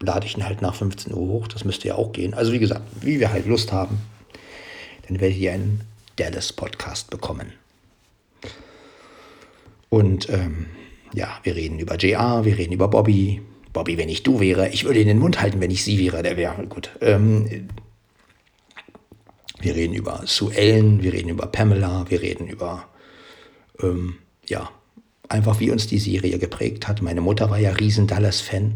lade 0.00 0.26
ich 0.26 0.36
ihn 0.36 0.44
halt 0.44 0.60
nach 0.60 0.74
15 0.74 1.14
Uhr 1.14 1.28
hoch. 1.28 1.46
Das 1.46 1.64
müsste 1.64 1.86
ja 1.86 1.94
auch 1.94 2.12
gehen. 2.12 2.34
Also 2.34 2.52
wie 2.52 2.58
gesagt, 2.58 2.82
wie 3.00 3.20
wir 3.20 3.32
halt 3.32 3.46
Lust 3.46 3.70
haben, 3.70 3.98
dann 5.06 5.20
werdet 5.20 5.38
ihr 5.38 5.52
einen 5.52 5.82
Dallas-Podcast 6.16 7.10
bekommen. 7.10 7.52
Und 9.88 10.28
ähm, 10.28 10.66
ja, 11.14 11.28
wir 11.44 11.54
reden 11.54 11.78
über 11.78 11.94
JR, 11.94 12.44
wir 12.44 12.58
reden 12.58 12.72
über 12.72 12.88
Bobby. 12.88 13.42
Bobby, 13.72 13.96
wenn 13.96 14.08
ich 14.08 14.24
du 14.24 14.40
wäre, 14.40 14.70
ich 14.70 14.84
würde 14.84 14.98
ihn 14.98 15.02
in 15.02 15.16
den 15.16 15.18
Mund 15.20 15.40
halten, 15.40 15.60
wenn 15.60 15.70
ich 15.70 15.84
sie 15.84 16.00
wäre, 16.00 16.24
der 16.24 16.36
wäre 16.36 16.66
gut. 16.66 16.90
Ähm, 17.00 17.68
wir 19.64 19.74
reden 19.74 19.94
über 19.94 20.22
Sue 20.26 20.54
Ellen, 20.54 21.02
wir 21.02 21.12
reden 21.12 21.30
über 21.30 21.46
Pamela, 21.46 22.04
wir 22.08 22.20
reden 22.22 22.46
über, 22.46 22.86
ähm, 23.80 24.16
ja, 24.46 24.70
einfach 25.28 25.58
wie 25.60 25.70
uns 25.70 25.86
die 25.86 25.98
Serie 25.98 26.38
geprägt 26.38 26.86
hat. 26.86 27.02
Meine 27.02 27.22
Mutter 27.22 27.50
war 27.50 27.58
ja 27.58 27.72
riesen 27.72 28.06
Dallas-Fan. 28.06 28.74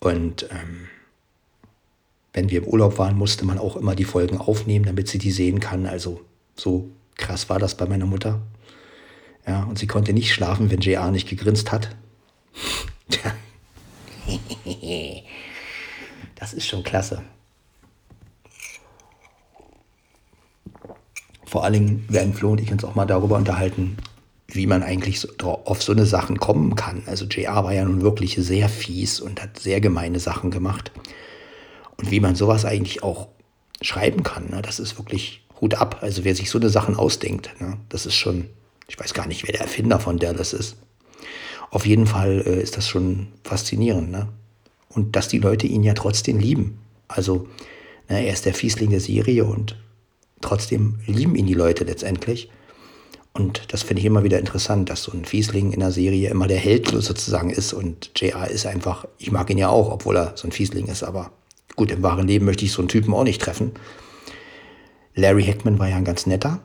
Und 0.00 0.48
ähm, 0.50 0.88
wenn 2.32 2.50
wir 2.50 2.62
im 2.62 2.68
Urlaub 2.68 2.98
waren, 2.98 3.16
musste 3.18 3.44
man 3.44 3.58
auch 3.58 3.76
immer 3.76 3.94
die 3.94 4.04
Folgen 4.04 4.38
aufnehmen, 4.38 4.86
damit 4.86 5.08
sie 5.08 5.18
die 5.18 5.32
sehen 5.32 5.60
kann. 5.60 5.86
Also 5.86 6.22
so 6.56 6.90
krass 7.16 7.50
war 7.50 7.58
das 7.58 7.76
bei 7.76 7.86
meiner 7.86 8.06
Mutter. 8.06 8.40
Ja, 9.46 9.64
und 9.64 9.78
sie 9.78 9.86
konnte 9.86 10.12
nicht 10.12 10.32
schlafen, 10.32 10.70
wenn 10.70 10.80
JR 10.80 11.10
nicht 11.10 11.28
gegrinst 11.28 11.72
hat. 11.72 11.94
das 16.36 16.54
ist 16.54 16.66
schon 16.66 16.82
klasse. 16.82 17.22
Vor 21.50 21.64
allen 21.64 21.72
Dingen 21.72 22.04
werden 22.08 22.32
Flo 22.32 22.52
und 22.52 22.60
ich 22.60 22.70
uns 22.70 22.84
auch 22.84 22.94
mal 22.94 23.06
darüber 23.06 23.36
unterhalten, 23.36 23.96
wie 24.46 24.68
man 24.68 24.84
eigentlich 24.84 25.18
so, 25.18 25.28
auf 25.40 25.82
so 25.82 25.90
eine 25.90 26.06
Sachen 26.06 26.38
kommen 26.38 26.76
kann. 26.76 27.02
Also 27.06 27.24
JR 27.24 27.64
war 27.64 27.74
ja 27.74 27.84
nun 27.84 28.02
wirklich 28.02 28.36
sehr 28.36 28.68
fies 28.68 29.18
und 29.18 29.42
hat 29.42 29.58
sehr 29.58 29.80
gemeine 29.80 30.20
Sachen 30.20 30.52
gemacht. 30.52 30.92
Und 31.96 32.12
wie 32.12 32.20
man 32.20 32.36
sowas 32.36 32.64
eigentlich 32.64 33.02
auch 33.02 33.26
schreiben 33.82 34.22
kann, 34.22 34.50
ne? 34.50 34.62
das 34.62 34.78
ist 34.78 34.96
wirklich 34.96 35.44
Hut 35.60 35.74
ab. 35.74 35.98
Also 36.02 36.22
wer 36.22 36.36
sich 36.36 36.50
so 36.50 36.58
eine 36.58 36.70
Sachen 36.70 36.94
ausdenkt, 36.94 37.50
ne? 37.60 37.78
das 37.88 38.06
ist 38.06 38.14
schon, 38.14 38.46
ich 38.86 39.00
weiß 39.00 39.12
gar 39.12 39.26
nicht, 39.26 39.42
wer 39.42 39.50
der 39.50 39.62
Erfinder 39.62 39.98
von 39.98 40.20
der 40.20 40.34
das 40.34 40.52
ist. 40.52 40.76
Auf 41.72 41.84
jeden 41.84 42.06
Fall 42.06 42.44
äh, 42.46 42.62
ist 42.62 42.76
das 42.76 42.86
schon 42.86 43.26
faszinierend. 43.42 44.12
Ne? 44.12 44.28
Und 44.88 45.16
dass 45.16 45.26
die 45.26 45.38
Leute 45.38 45.66
ihn 45.66 45.82
ja 45.82 45.94
trotzdem 45.94 46.38
lieben. 46.38 46.78
Also 47.08 47.48
ne, 48.08 48.24
er 48.24 48.32
ist 48.32 48.46
der 48.46 48.54
Fiesling 48.54 48.90
der 48.90 49.00
Serie 49.00 49.44
und 49.44 49.74
trotzdem 50.40 51.00
lieben 51.06 51.34
ihn 51.36 51.46
die 51.46 51.54
Leute 51.54 51.84
letztendlich. 51.84 52.50
Und 53.32 53.72
das 53.72 53.82
finde 53.82 54.00
ich 54.00 54.06
immer 54.06 54.24
wieder 54.24 54.38
interessant, 54.38 54.90
dass 54.90 55.04
so 55.04 55.12
ein 55.12 55.24
Fiesling 55.24 55.72
in 55.72 55.80
der 55.80 55.92
Serie 55.92 56.30
immer 56.30 56.48
der 56.48 56.58
Held 56.58 56.88
sozusagen 56.88 57.50
ist. 57.50 57.72
Und 57.72 58.10
JR 58.16 58.50
ist 58.50 58.66
einfach, 58.66 59.06
ich 59.18 59.30
mag 59.30 59.48
ihn 59.50 59.58
ja 59.58 59.68
auch, 59.68 59.90
obwohl 59.90 60.16
er 60.16 60.32
so 60.36 60.48
ein 60.48 60.52
Fiesling 60.52 60.86
ist, 60.86 61.04
aber 61.04 61.30
gut, 61.76 61.90
im 61.90 62.02
wahren 62.02 62.26
Leben 62.26 62.44
möchte 62.44 62.64
ich 62.64 62.72
so 62.72 62.82
einen 62.82 62.88
Typen 62.88 63.14
auch 63.14 63.24
nicht 63.24 63.40
treffen. 63.40 63.72
Larry 65.14 65.44
Hackman 65.44 65.78
war 65.78 65.88
ja 65.88 65.96
ein 65.96 66.04
ganz 66.04 66.26
netter. 66.26 66.60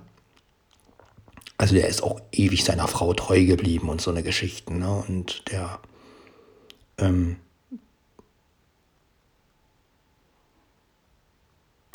Also 1.58 1.76
der 1.76 1.88
ist 1.88 2.04
auch 2.04 2.20
ewig 2.32 2.64
seiner 2.66 2.88
Frau 2.88 3.14
treu 3.14 3.46
geblieben 3.46 3.90
und 3.90 4.02
so 4.02 4.12
eine 4.12 4.24
Geschichte. 4.24 4.74
Ne? 4.74 5.04
Und 5.08 5.50
der 5.52 5.80
ähm, 6.98 7.38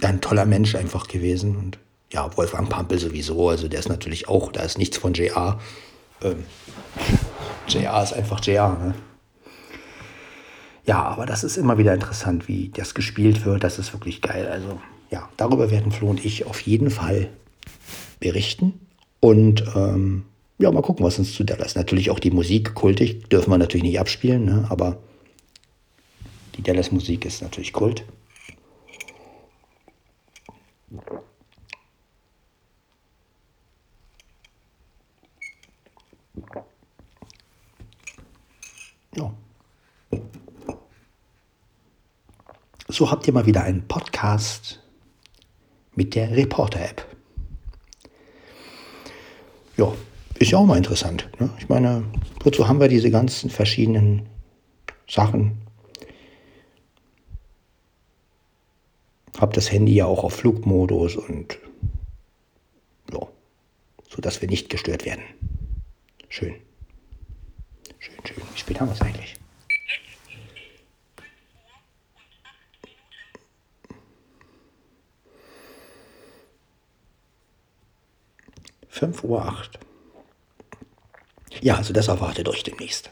ein 0.08 0.20
toller 0.20 0.46
Mensch 0.46 0.74
einfach 0.74 1.08
gewesen. 1.08 1.56
Und 1.56 1.78
ja, 2.12 2.36
Wolfgang 2.36 2.68
Pampel 2.68 2.98
sowieso. 2.98 3.48
Also 3.48 3.68
der 3.68 3.80
ist 3.80 3.88
natürlich 3.88 4.28
auch, 4.28 4.52
da 4.52 4.62
ist 4.62 4.78
nichts 4.78 4.98
von 4.98 5.14
JR. 5.14 5.60
Ähm, 6.22 6.44
JR 7.68 8.02
ist 8.02 8.12
einfach 8.12 8.44
JR. 8.44 8.78
Ne? 8.78 8.94
Ja, 10.86 11.02
aber 11.02 11.26
das 11.26 11.44
ist 11.44 11.56
immer 11.56 11.78
wieder 11.78 11.94
interessant, 11.94 12.48
wie 12.48 12.70
das 12.74 12.94
gespielt 12.94 13.44
wird. 13.44 13.62
Das 13.62 13.78
ist 13.78 13.92
wirklich 13.92 14.22
geil. 14.22 14.48
Also 14.48 14.80
ja, 15.10 15.28
darüber 15.36 15.70
werden 15.70 15.92
Flo 15.92 16.08
und 16.08 16.24
ich 16.24 16.46
auf 16.46 16.60
jeden 16.60 16.90
Fall 16.90 17.28
berichten. 18.18 18.80
Und 19.20 19.64
ähm, 19.74 20.24
ja, 20.58 20.70
mal 20.70 20.82
gucken, 20.82 21.04
was 21.04 21.18
uns 21.18 21.34
zu 21.34 21.44
Dallas. 21.44 21.74
Natürlich 21.74 22.10
auch 22.10 22.18
die 22.18 22.30
Musik, 22.30 22.74
kultig, 22.74 23.28
dürfen 23.28 23.50
wir 23.50 23.58
natürlich 23.58 23.84
nicht 23.84 24.00
abspielen, 24.00 24.44
ne? 24.44 24.66
aber 24.68 24.98
die 26.56 26.62
Dallas-Musik 26.62 27.24
ist 27.24 27.42
natürlich 27.42 27.72
Kult. 27.72 28.04
Ja. 30.90 31.00
So 42.88 43.10
habt 43.10 43.26
ihr 43.26 43.32
mal 43.32 43.46
wieder 43.46 43.62
einen 43.62 43.86
Podcast 43.86 44.82
mit 45.94 46.14
der 46.14 46.32
Reporter-App. 46.32 47.06
Ja, 49.76 49.92
ist 50.34 50.50
ja 50.50 50.58
auch 50.58 50.66
mal 50.66 50.76
interessant. 50.76 51.28
Ne? 51.38 51.50
Ich 51.58 51.68
meine, 51.68 52.04
wozu 52.42 52.66
haben 52.66 52.80
wir 52.80 52.88
diese 52.88 53.10
ganzen 53.10 53.48
verschiedenen 53.48 54.28
Sachen? 55.08 55.69
Hab 59.40 59.54
das 59.54 59.72
Handy 59.72 59.94
ja 59.94 60.04
auch 60.04 60.22
auf 60.22 60.34
Flugmodus 60.34 61.16
und 61.16 61.58
ja, 63.10 63.26
so 64.06 64.20
dass 64.20 64.42
wir 64.42 64.48
nicht 64.48 64.68
gestört 64.68 65.06
werden. 65.06 65.24
Schön. 66.28 66.56
Schön, 67.98 68.14
schön. 68.24 68.42
Wie 68.52 68.58
spät 68.58 68.80
haben 68.80 68.88
wir 68.88 68.94
es 68.94 69.00
eigentlich? 69.00 69.36
Fünf 78.88 79.24
Uhr 79.24 79.42
acht. 79.42 79.78
Ja, 81.62 81.76
also 81.76 81.94
das 81.94 82.08
erwartet 82.08 82.46
euch 82.46 82.62
demnächst. 82.62 83.08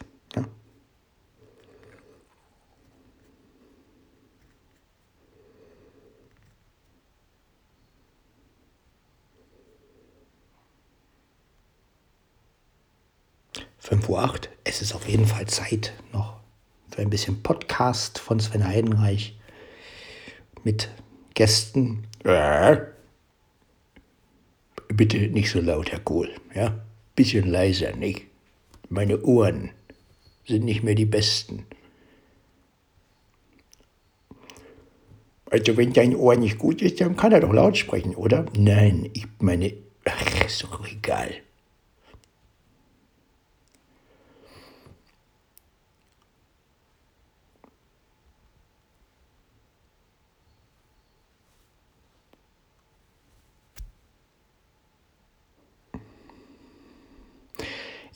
Ja. 13.89 13.97
Fünf 13.97 14.09
Uhr. 14.09 14.23
acht. 14.23 14.51
Es 14.65 14.83
ist 14.83 14.95
auf 14.95 15.09
jeden 15.09 15.27
Fall 15.27 15.47
Zeit 15.47 15.95
noch 16.13 16.37
für 16.91 17.01
ein 17.01 17.11
bisschen 17.11 17.43
Podcast 17.43 18.19
von 18.19 18.39
Sven 18.39 18.67
Heidenreich 18.67 19.39
mit 20.63 20.91
Gästen. 21.35 22.07
Äh. 22.25 22.77
Bitte 24.89 25.19
nicht 25.29 25.51
so 25.51 25.61
laut, 25.61 25.91
Herr 25.91 26.01
Kohl. 26.01 26.31
Ja? 26.55 26.85
Bisschen 27.17 27.49
leiser, 27.49 27.95
nicht? 27.97 28.27
Meine 28.91 29.23
Ohren 29.23 29.71
sind 30.47 30.65
nicht 30.65 30.83
mehr 30.83 30.95
die 30.95 31.07
besten. 31.07 31.67
Also 35.51 35.77
wenn 35.79 35.95
dein 35.95 36.15
Ohr 36.15 36.37
nicht 36.37 36.59
gut 36.59 36.83
ist, 36.83 37.01
dann 37.01 37.17
kann 37.17 37.33
er 37.33 37.41
doch 37.41 37.53
laut 37.53 37.77
sprechen, 37.77 38.15
oder? 38.15 38.45
Nein, 38.55 39.09
ich 39.15 39.27
meine, 39.39 39.73
ach, 40.05 40.45
ist 40.45 40.63
doch 40.63 40.87
egal. 40.87 41.31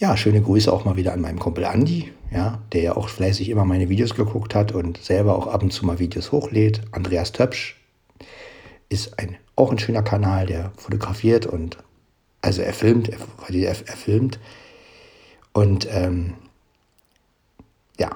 Ja, 0.02 0.16
schöne 0.16 0.42
Grüße 0.42 0.72
auch 0.72 0.84
mal 0.84 0.96
wieder 0.96 1.12
an 1.12 1.20
meinen 1.20 1.38
Kumpel 1.38 1.64
Andi, 1.64 2.10
ja, 2.32 2.60
der 2.72 2.82
ja 2.82 2.96
auch 2.96 3.08
fleißig 3.08 3.48
immer 3.48 3.64
meine 3.64 3.88
Videos 3.88 4.16
geguckt 4.16 4.52
hat 4.52 4.72
und 4.72 4.98
selber 4.98 5.36
auch 5.36 5.46
ab 5.46 5.62
und 5.62 5.72
zu 5.72 5.86
mal 5.86 6.00
Videos 6.00 6.32
hochlädt. 6.32 6.80
Andreas 6.90 7.30
Töpsch 7.30 7.80
ist 8.88 9.16
ein, 9.20 9.36
auch 9.54 9.70
ein 9.70 9.78
schöner 9.78 10.02
Kanal, 10.02 10.46
der 10.46 10.72
fotografiert 10.76 11.46
und 11.46 11.78
also 12.40 12.62
er 12.62 12.72
filmt, 12.72 13.10
er, 13.10 13.18
er, 13.48 13.64
er 13.68 13.96
filmt 13.96 14.40
und 15.52 15.86
ähm, 15.88 16.34
ja, 17.96 18.10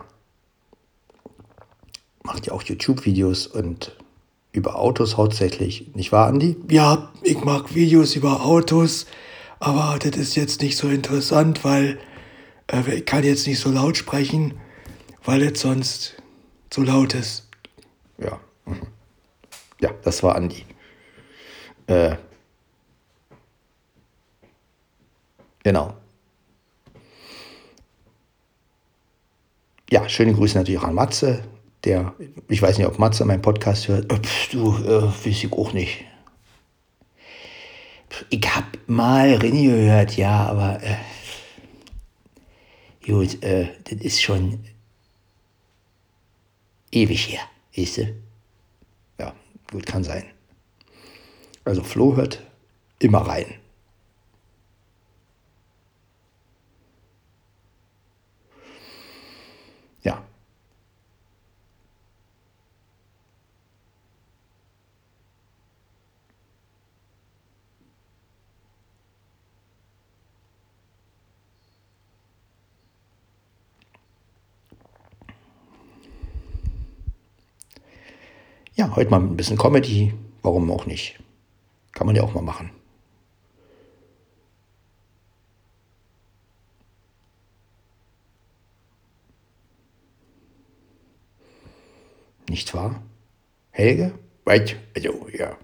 macht 2.25 2.49
ja 2.49 2.53
auch 2.53 2.65
YouTube-Videos 2.65 3.47
und 3.47 3.97
über 4.51 4.81
Autos 4.81 5.17
hauptsächlich, 5.17 5.95
nicht 5.95 6.11
wahr, 6.11 6.27
Andi? 6.27 6.57
Ja, 6.69 7.13
ich 7.23 7.45
mag 7.45 7.77
Videos 7.77 8.17
über 8.17 8.45
Autos 8.45 9.07
aber 9.59 9.99
das 9.99 10.17
ist 10.17 10.37
jetzt 10.37 10.63
nicht 10.63 10.77
so 10.77 10.89
interessant, 10.89 11.65
weil 11.65 11.99
äh, 12.71 12.97
ich 12.97 13.07
kann 13.07 13.25
jetzt 13.25 13.47
nicht 13.47 13.59
so 13.59 13.71
laut 13.71 13.97
sprechen, 13.97 14.55
weil 15.25 15.43
es 15.43 15.61
sonst 15.61 16.17
zu 16.71 16.83
laut 16.83 17.15
ist. 17.15 17.49
Ja. 18.19 18.41
Ja, 19.81 19.91
das 20.03 20.23
war 20.23 20.37
Andi. 20.37 20.65
Äh, 21.87 22.17
genau. 25.63 25.95
Ja, 29.91 30.09
schöne 30.09 30.35
Grüße 30.35 30.59
natürlich 30.59 30.81
an 30.81 30.95
Matze, 30.95 31.45
der, 31.85 32.15
ich 32.49 32.61
weiß 32.61 32.79
nicht, 32.79 32.87
ob 32.89 32.99
Matze 32.99 33.25
meinen 33.25 33.43
Podcast 33.43 33.87
hört. 33.87 34.13
Äh, 34.13 34.19
pf, 34.19 34.51
du, 34.51 34.77
äh, 34.79 35.03
weiß 35.03 35.27
ich 35.27 35.53
auch 35.53 35.73
nicht. 35.73 36.05
Ich 38.31 38.47
hab 38.55 38.65
mal 38.87 39.35
René 39.35 39.67
gehört, 39.67 40.17
ja, 40.17 40.47
aber 40.47 40.83
äh, 40.83 40.97
gut, 43.05 43.43
äh, 43.43 43.69
das 43.85 44.01
ist 44.01 44.23
schon 44.23 44.65
ewig 46.91 47.29
her, 47.33 47.43
weißt 47.77 47.99
du? 47.99 48.15
Ja, 49.19 49.35
gut, 49.71 49.87
kann 49.87 50.05
sein. 50.05 50.25
Also 51.65 51.83
Flo 51.83 52.17
hört 52.17 52.43
immer 53.01 53.19
rein. 53.21 53.55
Ja. 60.03 60.23
Ja, 78.77 78.95
heute 78.95 79.11
mal 79.11 79.21
ein 79.21 79.37
bisschen 79.37 79.57
Comedy. 79.57 80.13
Warum 80.43 80.71
auch 80.71 80.85
nicht? 80.87 81.19
Kann 81.93 82.07
man 82.07 82.15
ja 82.15 82.23
auch 82.23 82.35
mal 82.35 82.43
machen. 82.43 82.71
Nicht 92.49 92.75
wahr? 92.75 93.03
Helge? 93.71 94.13
Weit, 94.45 94.77
also, 94.95 95.27
ja. 95.33 95.57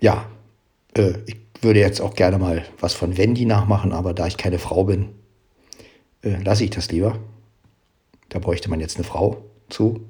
Ja, 0.00 0.31
äh, 0.96 1.14
ich 1.26 1.36
würde 1.60 1.80
jetzt 1.80 2.00
auch 2.00 2.14
gerne 2.14 2.38
mal 2.38 2.64
was 2.80 2.94
von 2.94 3.16
Wendy 3.16 3.44
nachmachen, 3.44 3.92
aber 3.92 4.14
da 4.14 4.26
ich 4.26 4.36
keine 4.36 4.58
Frau 4.58 4.84
bin, 4.84 5.10
äh, 6.22 6.42
lasse 6.42 6.64
ich 6.64 6.70
das 6.70 6.90
lieber. 6.90 7.18
Da 8.28 8.38
bräuchte 8.38 8.70
man 8.70 8.80
jetzt 8.80 8.96
eine 8.96 9.04
Frau 9.04 9.44
zu, 9.68 10.00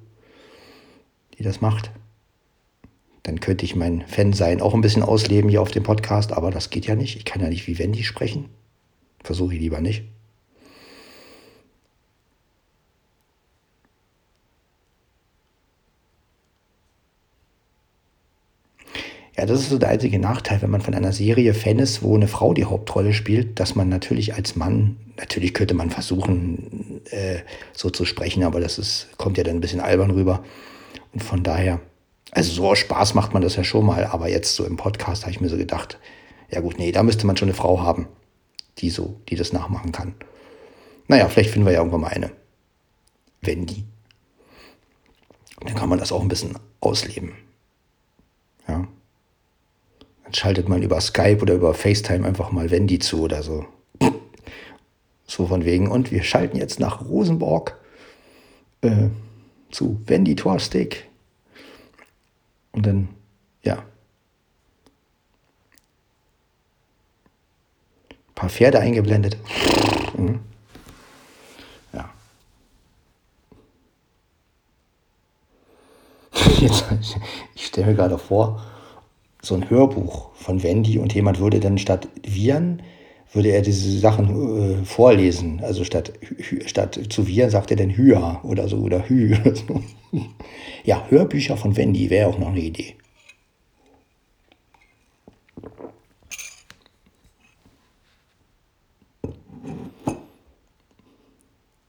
die 1.38 1.42
das 1.42 1.60
macht. 1.60 1.90
Dann 3.24 3.40
könnte 3.40 3.64
ich 3.64 3.76
mein 3.76 4.06
Fan-Sein 4.06 4.60
auch 4.60 4.74
ein 4.74 4.80
bisschen 4.80 5.02
ausleben 5.02 5.50
hier 5.50 5.62
auf 5.62 5.70
dem 5.70 5.82
Podcast, 5.82 6.32
aber 6.32 6.50
das 6.50 6.70
geht 6.70 6.86
ja 6.86 6.94
nicht. 6.94 7.16
Ich 7.16 7.24
kann 7.24 7.40
ja 7.40 7.48
nicht 7.48 7.66
wie 7.66 7.78
Wendy 7.78 8.02
sprechen. 8.02 8.48
Versuche 9.22 9.54
ich 9.54 9.60
lieber 9.60 9.80
nicht. 9.80 10.04
Ja, 19.42 19.46
das 19.46 19.62
ist 19.62 19.70
so 19.70 19.78
der 19.78 19.88
einzige 19.88 20.20
Nachteil, 20.20 20.62
wenn 20.62 20.70
man 20.70 20.82
von 20.82 20.94
einer 20.94 21.12
Serie 21.12 21.52
Fan 21.52 21.80
ist, 21.80 22.04
wo 22.04 22.14
eine 22.14 22.28
Frau 22.28 22.54
die 22.54 22.64
Hauptrolle 22.64 23.12
spielt, 23.12 23.58
dass 23.58 23.74
man 23.74 23.88
natürlich 23.88 24.34
als 24.34 24.54
Mann, 24.54 24.98
natürlich 25.16 25.52
könnte 25.52 25.74
man 25.74 25.90
versuchen, 25.90 27.00
äh, 27.10 27.40
so 27.72 27.90
zu 27.90 28.04
sprechen, 28.04 28.44
aber 28.44 28.60
das 28.60 28.78
ist, 28.78 29.08
kommt 29.18 29.38
ja 29.38 29.42
dann 29.42 29.56
ein 29.56 29.60
bisschen 29.60 29.80
albern 29.80 30.12
rüber. 30.12 30.44
Und 31.12 31.24
von 31.24 31.42
daher, 31.42 31.80
also 32.30 32.52
so 32.52 32.72
Spaß 32.72 33.14
macht 33.14 33.32
man 33.32 33.42
das 33.42 33.56
ja 33.56 33.64
schon 33.64 33.84
mal, 33.84 34.04
aber 34.06 34.28
jetzt 34.28 34.54
so 34.54 34.64
im 34.64 34.76
Podcast 34.76 35.24
habe 35.24 35.32
ich 35.32 35.40
mir 35.40 35.48
so 35.48 35.56
gedacht, 35.56 35.98
ja 36.48 36.60
gut, 36.60 36.78
nee, 36.78 36.92
da 36.92 37.02
müsste 37.02 37.26
man 37.26 37.36
schon 37.36 37.48
eine 37.48 37.56
Frau 37.56 37.80
haben, 37.80 38.06
die 38.78 38.90
so, 38.90 39.18
die 39.28 39.34
das 39.34 39.52
nachmachen 39.52 39.90
kann. 39.90 40.14
Naja, 41.08 41.28
vielleicht 41.28 41.50
finden 41.50 41.66
wir 41.66 41.72
ja 41.72 41.80
irgendwann 41.80 42.02
mal 42.02 42.12
eine. 42.12 42.30
Wendy. 43.40 43.86
Dann 45.58 45.74
kann 45.74 45.88
man 45.88 45.98
das 45.98 46.12
auch 46.12 46.22
ein 46.22 46.28
bisschen 46.28 46.56
ausleben. 46.78 47.32
Ja. 48.68 48.86
Schaltet 50.34 50.68
man 50.68 50.82
über 50.82 51.00
Skype 51.00 51.42
oder 51.42 51.54
über 51.54 51.74
FaceTime 51.74 52.26
einfach 52.26 52.52
mal 52.52 52.70
Wendy 52.70 52.98
zu 52.98 53.22
oder 53.22 53.42
so. 53.42 53.66
So 55.26 55.46
von 55.46 55.64
wegen. 55.64 55.88
Und 55.88 56.10
wir 56.10 56.22
schalten 56.22 56.56
jetzt 56.56 56.80
nach 56.80 57.02
Rosenborg 57.02 57.76
äh, 58.82 59.08
zu 59.70 60.00
Wendy 60.06 60.36
Torstig. 60.36 61.08
Und 62.72 62.86
dann, 62.86 63.08
ja. 63.62 63.84
Ein 68.10 68.34
paar 68.34 68.48
Pferde 68.48 68.80
eingeblendet. 68.80 69.36
Mhm. 70.16 70.40
Ja. 71.92 72.10
Jetzt, 76.58 76.84
ich 77.54 77.66
stelle 77.66 77.88
mir 77.88 77.94
gerade 77.94 78.18
vor, 78.18 78.62
so 79.42 79.56
ein 79.56 79.68
Hörbuch 79.68 80.30
von 80.34 80.62
Wendy 80.62 80.98
und 80.98 81.12
jemand 81.14 81.40
würde 81.40 81.58
dann 81.58 81.76
statt 81.78 82.08
Viren, 82.22 82.82
würde 83.32 83.48
er 83.50 83.62
diese 83.62 83.98
Sachen 83.98 84.80
äh, 84.80 84.84
vorlesen. 84.84 85.60
Also 85.62 85.84
statt, 85.84 86.12
statt 86.66 87.00
zu 87.08 87.26
Viren 87.26 87.50
sagt 87.50 87.70
er 87.70 87.76
dann 87.76 87.90
Hüa 87.96 88.40
oder 88.44 88.68
so 88.68 88.78
oder 88.78 89.08
Hü. 89.08 89.36
Ja, 90.84 91.06
Hörbücher 91.08 91.56
von 91.56 91.76
Wendy 91.76 92.10
wäre 92.10 92.28
auch 92.28 92.38
noch 92.38 92.48
eine 92.48 92.60
Idee. 92.60 92.96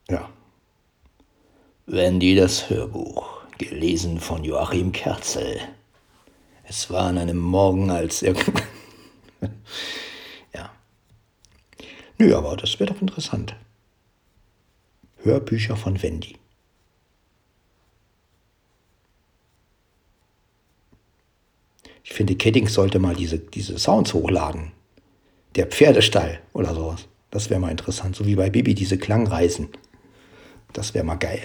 Ja. 0.10 0.30
Wendy 1.88 2.36
das 2.36 2.70
Hörbuch, 2.70 3.42
gelesen 3.58 4.20
von 4.20 4.44
Joachim 4.44 4.92
Kerzel. 4.92 5.60
Es 6.76 6.90
war 6.90 7.06
an 7.06 7.20
einem 7.20 7.38
Morgen, 7.38 7.92
als 7.92 8.24
er. 8.24 8.34
ja. 10.56 10.72
Nö, 12.18 12.36
aber 12.36 12.58
das 12.58 12.80
wäre 12.80 12.92
doch 12.92 13.00
interessant. 13.00 13.56
Hörbücher 15.22 15.76
von 15.76 16.02
Wendy. 16.02 16.36
Ich 22.04 22.14
finde, 22.14 22.36
Keddings 22.36 22.74
sollte 22.74 22.98
mal 22.98 23.14
diese, 23.14 23.38
diese 23.38 23.78
Sounds 23.78 24.16
hochladen. 24.16 24.72
Der 25.54 25.68
Pferdestall 25.68 26.42
oder 26.54 26.74
sowas. 26.74 27.08
Das 27.30 27.52
wäre 27.52 27.60
mal 27.60 27.70
interessant. 27.70 28.16
So 28.16 28.26
wie 28.26 28.36
bei 28.36 28.50
Bibi 28.50 28.74
diese 28.74 28.98
Klangreisen. 28.98 29.70
Das 30.74 30.96
wäre 30.96 31.06
mal 31.06 31.18
geil. 31.18 31.44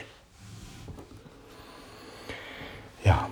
Ja. 3.04 3.28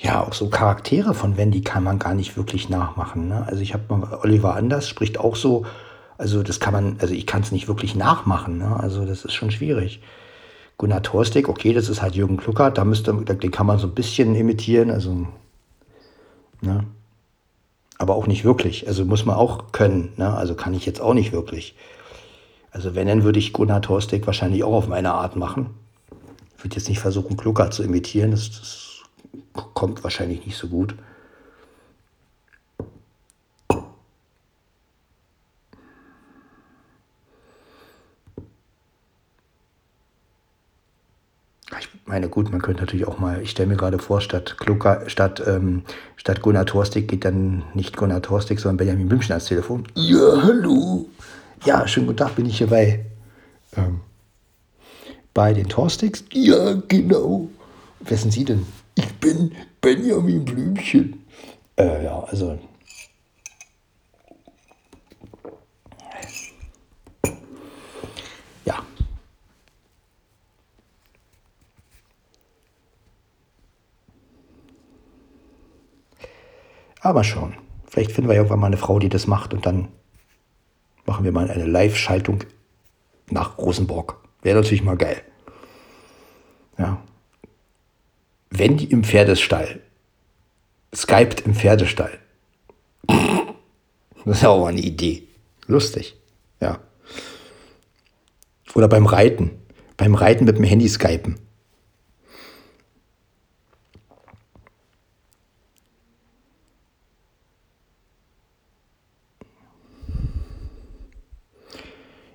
Ja, 0.00 0.22
auch 0.24 0.32
so 0.32 0.48
Charaktere 0.48 1.12
von 1.12 1.36
Wendy 1.36 1.62
kann 1.62 1.82
man 1.82 1.98
gar 1.98 2.14
nicht 2.14 2.36
wirklich 2.36 2.68
nachmachen. 2.68 3.28
Ne? 3.28 3.44
Also 3.46 3.62
ich 3.62 3.74
habe 3.74 3.96
mal, 3.96 4.20
Oliver 4.22 4.54
Anders 4.54 4.88
spricht 4.88 5.18
auch 5.18 5.34
so, 5.34 5.66
also 6.16 6.44
das 6.44 6.60
kann 6.60 6.72
man, 6.72 6.96
also 7.00 7.14
ich 7.14 7.26
kann 7.26 7.42
es 7.42 7.50
nicht 7.50 7.66
wirklich 7.66 7.96
nachmachen. 7.96 8.58
Ne? 8.58 8.78
Also 8.78 9.04
das 9.04 9.24
ist 9.24 9.34
schon 9.34 9.50
schwierig. 9.50 10.00
Gunnar 10.76 11.02
Torstig, 11.02 11.48
okay, 11.48 11.72
das 11.72 11.88
ist 11.88 12.00
halt 12.00 12.14
Jürgen 12.14 12.36
Kluckert, 12.36 12.78
da 12.78 12.84
müsste, 12.84 13.12
den 13.12 13.50
kann 13.50 13.66
man 13.66 13.80
so 13.80 13.88
ein 13.88 13.94
bisschen 13.94 14.36
imitieren, 14.36 14.92
also, 14.92 15.26
ne? 16.60 16.84
Aber 18.00 18.14
auch 18.14 18.28
nicht 18.28 18.44
wirklich. 18.44 18.86
Also 18.86 19.04
muss 19.04 19.26
man 19.26 19.34
auch 19.34 19.72
können, 19.72 20.12
ne? 20.16 20.32
Also 20.32 20.54
kann 20.54 20.74
ich 20.74 20.86
jetzt 20.86 21.00
auch 21.00 21.14
nicht 21.14 21.32
wirklich. 21.32 21.74
Also 22.70 22.94
wenn, 22.94 23.08
dann 23.08 23.24
würde 23.24 23.40
ich 23.40 23.52
Gunnar 23.52 23.82
Torstig 23.82 24.24
wahrscheinlich 24.28 24.62
auch 24.62 24.74
auf 24.74 24.86
meine 24.86 25.12
Art 25.14 25.34
machen. 25.34 25.70
Ich 26.56 26.64
würde 26.64 26.76
jetzt 26.76 26.88
nicht 26.88 27.00
versuchen, 27.00 27.36
Kluckert 27.36 27.74
zu 27.74 27.82
imitieren, 27.82 28.30
das, 28.30 28.48
das 28.50 28.87
kommt 29.74 30.04
wahrscheinlich 30.04 30.44
nicht 30.46 30.56
so 30.56 30.68
gut. 30.68 30.94
Ich 41.78 41.88
meine, 42.10 42.30
gut, 42.30 42.50
man 42.50 42.62
könnte 42.62 42.80
natürlich 42.80 43.06
auch 43.06 43.18
mal, 43.18 43.42
ich 43.42 43.50
stelle 43.50 43.68
mir 43.68 43.76
gerade 43.76 43.98
vor, 43.98 44.22
statt, 44.22 44.56
Klucker, 44.58 45.02
statt, 45.08 45.42
ähm, 45.46 45.82
statt 46.16 46.40
Gunnar 46.40 46.64
Torstig 46.64 47.06
geht 47.06 47.26
dann 47.26 47.64
nicht 47.74 47.98
Gunnar 47.98 48.22
Torstig, 48.22 48.60
sondern 48.60 48.78
Benjamin 48.78 49.08
Blümchen 49.08 49.32
ans 49.32 49.44
Telefon. 49.44 49.86
Ja, 49.94 50.42
hallo. 50.42 51.06
Ja, 51.64 51.86
schönen 51.86 52.06
guten 52.06 52.18
Tag, 52.18 52.36
bin 52.36 52.46
ich 52.46 52.56
hier 52.58 52.68
bei, 52.68 53.04
ähm, 53.76 54.00
bei 55.34 55.52
den 55.52 55.68
Torstigs? 55.68 56.24
Ja, 56.32 56.80
genau. 56.88 57.48
Wer 58.00 58.16
sind 58.16 58.32
Sie 58.32 58.44
denn? 58.44 58.66
Ich 58.98 59.14
bin 59.20 59.54
Benjamin 59.80 60.44
Blümchen. 60.44 61.24
Äh, 61.76 62.04
ja, 62.04 62.18
also. 62.24 62.58
Ja. 68.64 68.82
Aber 77.00 77.22
schon. 77.22 77.54
Vielleicht 77.86 78.10
finden 78.10 78.28
wir 78.28 78.34
irgendwann 78.34 78.58
mal 78.58 78.66
eine 78.66 78.76
Frau, 78.76 78.98
die 78.98 79.08
das 79.08 79.28
macht 79.28 79.54
und 79.54 79.64
dann 79.64 79.86
machen 81.06 81.24
wir 81.24 81.30
mal 81.30 81.48
eine 81.48 81.66
Live-Schaltung 81.66 82.42
nach 83.30 83.58
Rosenborg. 83.58 84.16
Wäre 84.42 84.56
natürlich 84.56 84.82
mal 84.82 84.96
geil. 84.96 85.22
Ja. 86.78 87.00
Wenn 88.58 88.76
die 88.76 88.86
im 88.86 89.04
Pferdestall. 89.04 89.80
Skypt 90.92 91.42
im 91.42 91.54
Pferdestall. 91.54 92.18
Das 93.06 94.36
ist 94.36 94.42
ja 94.42 94.48
auch 94.48 94.60
mal 94.60 94.68
eine 94.68 94.80
Idee. 94.80 95.22
Lustig. 95.68 96.16
Ja. 96.60 96.80
Oder 98.74 98.88
beim 98.88 99.06
Reiten. 99.06 99.52
Beim 99.96 100.16
Reiten 100.16 100.44
mit 100.44 100.56
dem 100.56 100.64
Handy 100.64 100.88
skypen. 100.88 101.38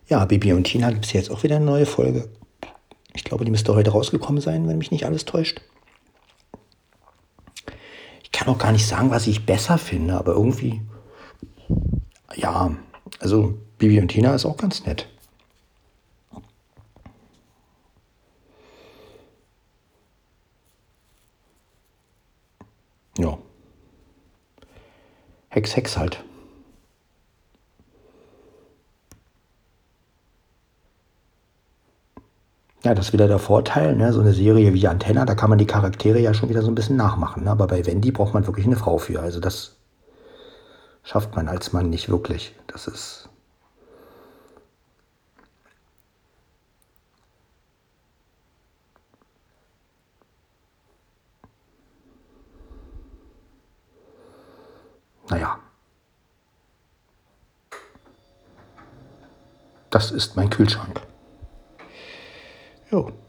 Ja, 0.08 0.24
Bibi 0.24 0.54
und 0.54 0.64
Tina 0.64 0.92
gibt 0.92 1.06
es 1.06 1.12
jetzt 1.12 1.32
auch 1.32 1.44
wieder 1.44 1.58
eine 1.58 1.66
neue 1.66 1.86
Folge. 1.86 2.30
Ich 3.14 3.26
glaube, 3.26 3.44
die 3.44 3.52
müsste 3.52 3.76
heute 3.76 3.92
rausgekommen 3.92 4.42
sein, 4.42 4.70
wenn 4.70 4.78
mich 4.78 4.92
nicht 4.92 5.06
alles 5.06 5.26
täuscht. 5.26 5.60
Ich 8.34 8.39
kann 8.39 8.48
auch 8.54 8.58
gar 8.58 8.72
nicht 8.72 8.88
sagen, 8.88 9.12
was 9.12 9.28
ich 9.28 9.46
besser 9.46 9.78
finde, 9.78 10.15
aber 10.17 10.34
irgendwie, 10.34 10.82
ja, 12.36 12.76
also 13.19 13.60
Bibi 13.78 14.00
und 14.02 14.08
Tina 14.08 14.34
ist 14.34 14.46
auch 14.46 14.58
ganz 14.58 14.84
nett. 14.86 15.08
Ja. 23.19 23.38
Hex, 25.50 25.76
Hex 25.76 25.96
halt. 25.98 26.24
Ja, 32.84 32.93
das 32.93 33.08
ist 33.08 33.13
wieder 33.13 33.30
der 33.30 33.39
Vorteil, 33.39 33.96
ne? 33.96 34.12
so 34.12 34.19
eine 34.19 34.34
Serie 34.34 34.74
wie 34.74 34.88
Antenna, 34.89 35.24
da 35.26 35.36
kann 35.36 35.50
man 35.50 35.58
die 35.58 35.65
Charaktere 35.65 36.19
ja 36.19 36.34
schon 36.34 36.50
wieder 36.50 36.62
so 36.62 36.69
ein 36.69 36.76
bisschen 36.76 36.98
nachmachen. 36.98 37.46
Ne? 37.46 37.52
Aber 37.52 37.65
bei 37.67 37.86
Wendy 37.86 38.12
braucht 38.12 38.34
man 38.34 38.46
wirklich 38.46 38.65
eine 38.65 38.76
Frau 38.76 38.98
für. 38.98 39.22
Also 39.22 39.39
das 39.39 39.78
schafft 41.04 41.34
man 41.36 41.48
als 41.48 41.72
Mann 41.72 41.89
nicht 41.89 42.10
wirklich. 42.10 42.54
Das 42.67 42.88
ist. 42.88 43.30
Naja. 55.30 55.58
Das 59.89 60.12
ist 60.12 60.36
mein 60.36 60.50
Kühlschrank. 60.50 61.02
Jo. 62.93 63.23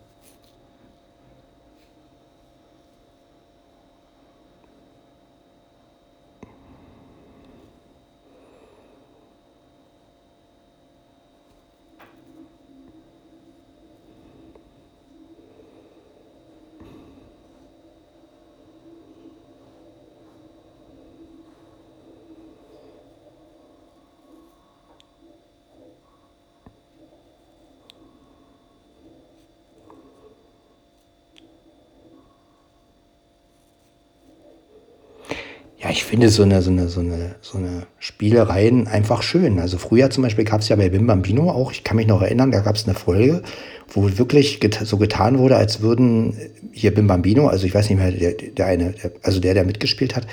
Finde 36.15 36.31
so 36.31 36.45
eine, 36.45 36.63
so 36.63 36.71
eine, 36.71 36.89
so 36.89 37.01
eine, 37.01 37.35
so 37.41 37.59
eine 37.59 37.89
Spielereien 37.99 38.87
einfach 38.87 39.25
schön. 39.25 39.59
Also 39.59 39.79
früher 39.79 40.11
zum 40.11 40.23
Beispiel 40.23 40.45
gab 40.45 40.61
es 40.61 40.69
ja 40.69 40.77
bei 40.77 40.89
Bim 40.89 41.09
Bambino 41.09 41.51
auch, 41.51 41.73
ich 41.73 41.83
kann 41.83 41.97
mich 41.97 42.07
noch 42.07 42.23
erinnern, 42.23 42.53
da 42.53 42.61
gab 42.61 42.77
es 42.77 42.87
eine 42.87 42.95
Folge, 42.95 43.43
wo 43.89 44.09
wirklich 44.17 44.61
get 44.61 44.79
so 44.85 44.97
getan 44.97 45.39
wurde, 45.39 45.57
als 45.57 45.81
würden 45.81 46.37
hier 46.71 46.95
Bim 46.95 47.09
Bambino, 47.09 47.49
also 47.49 47.67
ich 47.67 47.75
weiß 47.75 47.91
nicht 47.91 47.99
mehr, 47.99 48.13
der, 48.13 48.35
der 48.35 48.67
eine, 48.67 48.93
der, 48.93 49.11
also 49.23 49.41
der, 49.41 49.55
der 49.55 49.65
mitgespielt 49.65 50.15
hat, 50.15 50.29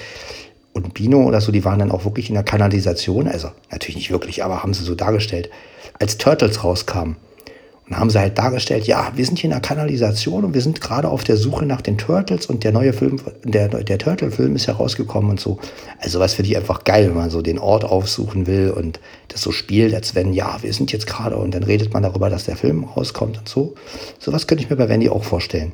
und 0.73 0.93
Bino 0.93 1.23
oder 1.23 1.41
so, 1.41 1.51
die 1.51 1.65
waren 1.65 1.79
dann 1.79 1.89
auch 1.89 2.05
wirklich 2.05 2.29
in 2.29 2.35
der 2.35 2.43
Kanalisation, 2.43 3.27
also 3.27 3.49
natürlich 3.71 3.95
nicht 3.95 4.11
wirklich, 4.11 4.43
aber 4.43 4.61
haben 4.61 4.75
sie 4.75 4.83
so 4.83 4.93
dargestellt, 4.93 5.49
als 5.99 6.19
Turtles 6.19 6.63
rauskamen. 6.63 7.15
Und 7.91 7.99
haben 7.99 8.09
sie 8.09 8.19
halt 8.19 8.37
dargestellt, 8.37 8.87
ja, 8.87 9.11
wir 9.15 9.25
sind 9.25 9.37
hier 9.37 9.49
in 9.49 9.51
der 9.51 9.59
Kanalisation 9.59 10.45
und 10.45 10.53
wir 10.53 10.61
sind 10.61 10.79
gerade 10.79 11.09
auf 11.09 11.25
der 11.25 11.35
Suche 11.35 11.65
nach 11.65 11.81
den 11.81 11.97
Turtles 11.97 12.45
und 12.45 12.63
der 12.63 12.71
neue 12.71 12.93
Film, 12.93 13.19
der, 13.43 13.67
der 13.67 13.97
Turtle-Film 13.97 14.55
ist 14.55 14.67
herausgekommen 14.67 15.31
und 15.31 15.41
so. 15.41 15.59
Also 15.99 16.21
was 16.21 16.35
finde 16.35 16.51
ich 16.51 16.57
einfach 16.57 16.85
geil, 16.85 17.09
wenn 17.09 17.15
man 17.15 17.29
so 17.29 17.41
den 17.41 17.59
Ort 17.59 17.83
aufsuchen 17.83 18.47
will 18.47 18.71
und 18.71 19.01
das 19.27 19.41
so 19.41 19.51
spielt, 19.51 19.93
als 19.93 20.15
wenn, 20.15 20.31
ja, 20.31 20.57
wir 20.61 20.71
sind 20.71 20.93
jetzt 20.93 21.05
gerade 21.05 21.35
und 21.35 21.53
dann 21.53 21.63
redet 21.63 21.91
man 21.91 22.01
darüber, 22.01 22.29
dass 22.29 22.45
der 22.45 22.55
Film 22.55 22.85
rauskommt 22.85 23.39
und 23.39 23.49
so. 23.49 23.75
Sowas 24.19 24.47
könnte 24.47 24.63
ich 24.63 24.69
mir 24.69 24.77
bei 24.77 24.87
Wendy 24.87 25.09
auch 25.09 25.25
vorstellen. 25.25 25.73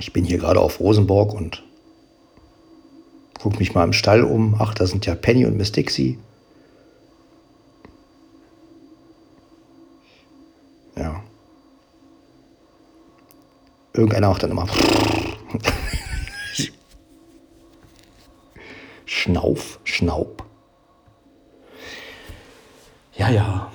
Ich 0.00 0.12
bin 0.12 0.24
hier 0.24 0.38
gerade 0.38 0.58
auf 0.58 0.80
Rosenborg 0.80 1.32
und 1.32 1.62
gucke 3.40 3.58
mich 3.58 3.74
mal 3.74 3.84
im 3.84 3.92
Stall 3.92 4.24
um. 4.24 4.56
Ach, 4.58 4.74
da 4.74 4.88
sind 4.88 5.06
ja 5.06 5.14
Penny 5.14 5.46
und 5.46 5.56
Miss 5.56 5.70
Dixie. 5.70 6.18
Ja. 11.02 11.20
Irgendeiner 13.92 14.28
auch 14.28 14.38
dann 14.38 14.52
immer. 14.52 14.68
Schnauf, 19.04 19.80
Schnaub. 19.82 20.44
Ja, 23.14 23.30
ja. 23.30 23.72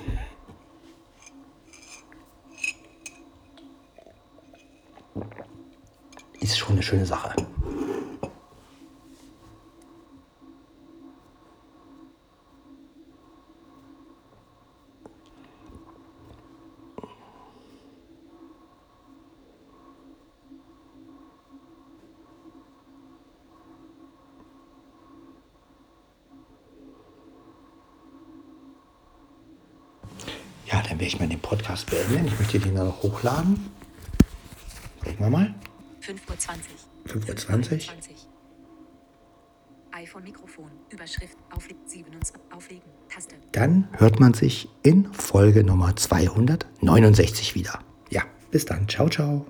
Ist 6.40 6.56
schon 6.58 6.72
eine 6.72 6.82
schöne 6.82 7.04
Sache. 7.04 7.34
Ja, 30.70 30.82
dann 30.82 30.90
werde 30.92 31.04
ich 31.04 31.18
mal 31.18 31.26
den 31.28 31.40
Beenden. 32.08 32.28
Ich 32.28 32.38
möchte 32.38 32.58
den 32.58 32.74
dann 32.74 32.86
noch 32.86 33.02
hochladen. 33.02 33.70
Gucken 35.04 35.18
wir 35.18 35.30
mal. 35.30 35.54
5.20 36.02 36.16
Uhr. 36.28 37.22
5.20 37.22 37.72
Uhr. 37.72 37.94
iPhone-Mikrofon. 39.92 40.70
Überschrift. 40.90 41.36
27. 41.86 42.36
Auflegen. 42.54 42.82
Taste. 43.08 43.34
Dann 43.52 43.88
hört 43.92 44.20
man 44.20 44.34
sich 44.34 44.68
in 44.82 45.12
Folge 45.12 45.64
Nummer 45.64 45.96
269 45.96 47.54
wieder. 47.54 47.80
Ja, 48.10 48.22
bis 48.50 48.64
dann. 48.64 48.88
Ciao, 48.88 49.08
ciao. 49.08 49.46